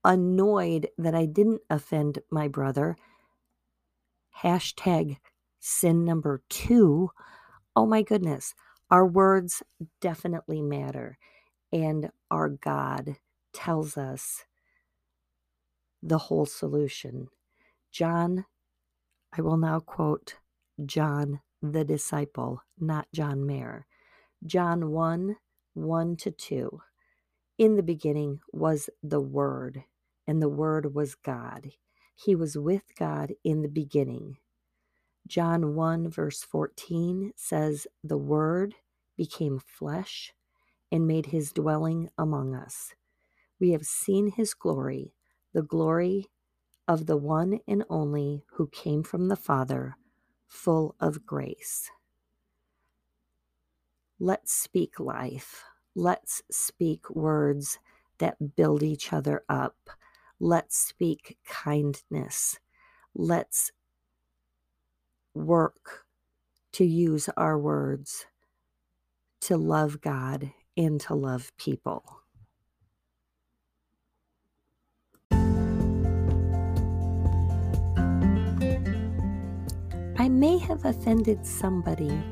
annoyed 0.05 0.87
that 0.97 1.13
I 1.13 1.27
didn't 1.27 1.63
offend 1.69 2.21
my 2.31 2.47
brother. 2.47 2.97
Hashtag 4.45 5.17
sin 5.59 6.05
number 6.05 6.45
two. 6.49 7.11
Oh 7.75 7.85
my 7.85 8.03
goodness. 8.03 8.55
Our 8.89 9.09
words 9.09 9.65
definitely 10.01 10.63
matter. 10.63 11.19
And 11.73 12.13
our 12.31 12.49
God 12.49 13.17
tells 13.53 13.97
us 13.99 14.45
the 16.01 16.19
whole 16.19 16.47
solution. 16.47 17.27
John, 17.91 18.45
I 19.37 19.41
will 19.41 19.57
now 19.57 19.81
quote 19.81 20.37
John 20.85 21.41
the 21.63 21.85
disciple, 21.85 22.63
not 22.79 23.09
John 23.15 23.47
Mayer. 23.47 23.87
John 24.47 24.91
1 24.91 25.37
1 25.75 26.17
to 26.17 26.31
2. 26.33 26.81
In 27.59 27.77
the 27.77 27.83
beginning 27.85 28.41
was 28.53 28.91
the 29.03 29.21
Word, 29.21 29.85
and 30.27 30.43
the 30.43 30.49
Word 30.49 30.95
was 30.95 31.15
God. 31.15 31.71
He 32.17 32.35
was 32.37 32.59
with 32.59 32.83
God 32.99 33.33
in 33.45 33.63
the 33.63 33.69
beginning. 33.69 34.39
John 35.27 35.75
1, 35.77 36.11
verse 36.11 36.43
14 36.45 37.33
says, 37.37 37.87
The 38.05 38.19
Word 38.19 38.75
became 39.17 39.61
flesh 39.61 40.33
and 40.93 41.07
made 41.07 41.27
his 41.27 41.53
dwelling 41.53 42.11
among 42.19 42.55
us. 42.55 42.95
We 43.61 43.73
have 43.73 43.87
seen 43.87 44.33
his 44.33 44.55
glory, 44.55 45.15
the 45.55 45.63
glory 45.63 46.27
of 46.89 47.07
the 47.07 47.17
one 47.17 47.61
and 47.69 47.85
only 47.91 48.45
who 48.55 48.69
came 48.69 49.03
from 49.03 49.29
the 49.29 49.37
Father, 49.37 49.97
full 50.49 50.95
of 51.01 51.27
grace. 51.27 51.91
Let's 54.19 54.53
speak 54.53 54.99
life. 54.99 55.65
Let's 55.95 56.43
speak 56.51 57.11
words 57.11 57.79
that 58.19 58.57
build 58.57 58.83
each 58.83 59.13
other 59.13 59.45
up. 59.49 59.77
Let's 60.41 60.77
speak 60.77 61.39
kindness. 61.47 62.59
Let's 63.15 63.73
work 65.35 66.07
to 66.73 66.85
use 66.85 67.29
our 67.37 67.59
words 67.59 68.27
to 69.41 69.57
love 69.57 70.01
God 70.01 70.51
and 70.77 71.01
to 71.03 71.15
love 71.15 71.53
people. 71.57 72.21
May 80.37 80.59
have 80.59 80.85
offended 80.85 81.45
somebody 81.47 82.23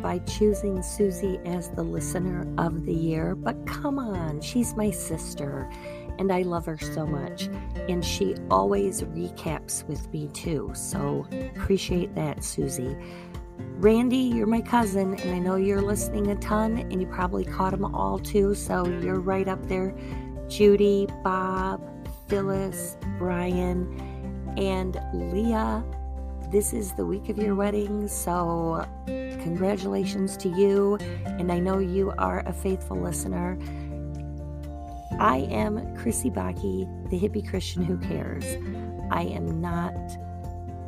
by 0.00 0.20
choosing 0.20 0.82
Susie 0.82 1.40
as 1.44 1.70
the 1.70 1.82
listener 1.82 2.46
of 2.56 2.86
the 2.86 2.94
year, 2.94 3.34
but 3.34 3.66
come 3.66 3.98
on, 3.98 4.40
she's 4.40 4.74
my 4.76 4.90
sister 4.90 5.68
and 6.18 6.32
I 6.32 6.42
love 6.42 6.66
her 6.66 6.78
so 6.78 7.06
much. 7.06 7.48
And 7.88 8.04
she 8.04 8.34
always 8.50 9.02
recaps 9.02 9.86
with 9.86 10.12
me 10.12 10.28
too. 10.28 10.70
So 10.74 11.26
appreciate 11.56 12.14
that, 12.14 12.44
Susie. 12.44 12.96
Randy, 13.58 14.16
you're 14.16 14.46
my 14.46 14.60
cousin, 14.60 15.14
and 15.14 15.30
I 15.30 15.38
know 15.38 15.56
you're 15.56 15.80
listening 15.80 16.28
a 16.28 16.36
ton, 16.36 16.78
and 16.78 17.00
you 17.00 17.06
probably 17.06 17.44
caught 17.44 17.70
them 17.70 17.84
all 17.94 18.18
too. 18.18 18.54
So 18.54 18.86
you're 18.86 19.20
right 19.20 19.48
up 19.48 19.66
there. 19.68 19.94
Judy, 20.48 21.06
Bob, 21.22 21.80
Phyllis, 22.28 22.96
Brian, 23.18 23.88
and 24.56 25.00
Leah. 25.14 25.84
This 26.50 26.72
is 26.72 26.92
the 26.92 27.04
week 27.04 27.28
of 27.28 27.36
your 27.36 27.54
wedding, 27.54 28.08
so 28.08 28.86
congratulations 29.06 30.34
to 30.38 30.48
you. 30.48 30.96
And 31.26 31.52
I 31.52 31.58
know 31.58 31.78
you 31.78 32.14
are 32.16 32.42
a 32.46 32.54
faithful 32.54 32.96
listener. 32.96 33.58
I 35.20 35.46
am 35.50 35.76
Krissy 35.94 36.32
Bakke, 36.32 37.10
the 37.10 37.20
hippie 37.20 37.46
Christian 37.46 37.84
who 37.84 37.98
cares. 37.98 38.46
I 39.10 39.24
am 39.24 39.60
not 39.60 39.92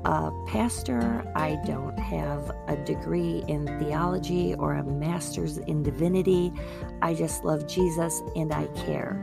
a 0.06 0.30
pastor. 0.48 1.30
I 1.36 1.60
don't 1.66 1.98
have 1.98 2.50
a 2.66 2.76
degree 2.86 3.44
in 3.46 3.66
theology 3.78 4.54
or 4.54 4.76
a 4.76 4.82
master's 4.82 5.58
in 5.58 5.82
divinity. 5.82 6.54
I 7.02 7.12
just 7.12 7.44
love 7.44 7.68
Jesus 7.68 8.22
and 8.34 8.50
I 8.50 8.64
care. 8.68 9.20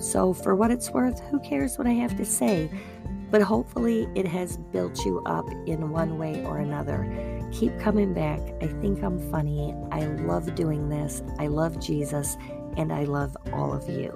So, 0.00 0.32
for 0.32 0.56
what 0.56 0.72
it's 0.72 0.90
worth, 0.90 1.20
who 1.30 1.38
cares 1.40 1.78
what 1.78 1.86
I 1.86 1.92
have 1.92 2.16
to 2.16 2.24
say? 2.24 2.68
But 3.30 3.42
hopefully, 3.42 4.08
it 4.14 4.26
has 4.26 4.56
built 4.56 5.04
you 5.04 5.20
up 5.26 5.48
in 5.66 5.90
one 5.90 6.18
way 6.18 6.44
or 6.44 6.58
another. 6.58 7.42
Keep 7.52 7.78
coming 7.80 8.14
back. 8.14 8.40
I 8.60 8.66
think 8.66 9.02
I'm 9.02 9.18
funny. 9.30 9.74
I 9.90 10.06
love 10.06 10.54
doing 10.54 10.88
this. 10.88 11.22
I 11.38 11.46
love 11.48 11.80
Jesus 11.80 12.36
and 12.76 12.92
I 12.92 13.04
love 13.04 13.36
all 13.52 13.72
of 13.72 13.88
you. 13.88 14.12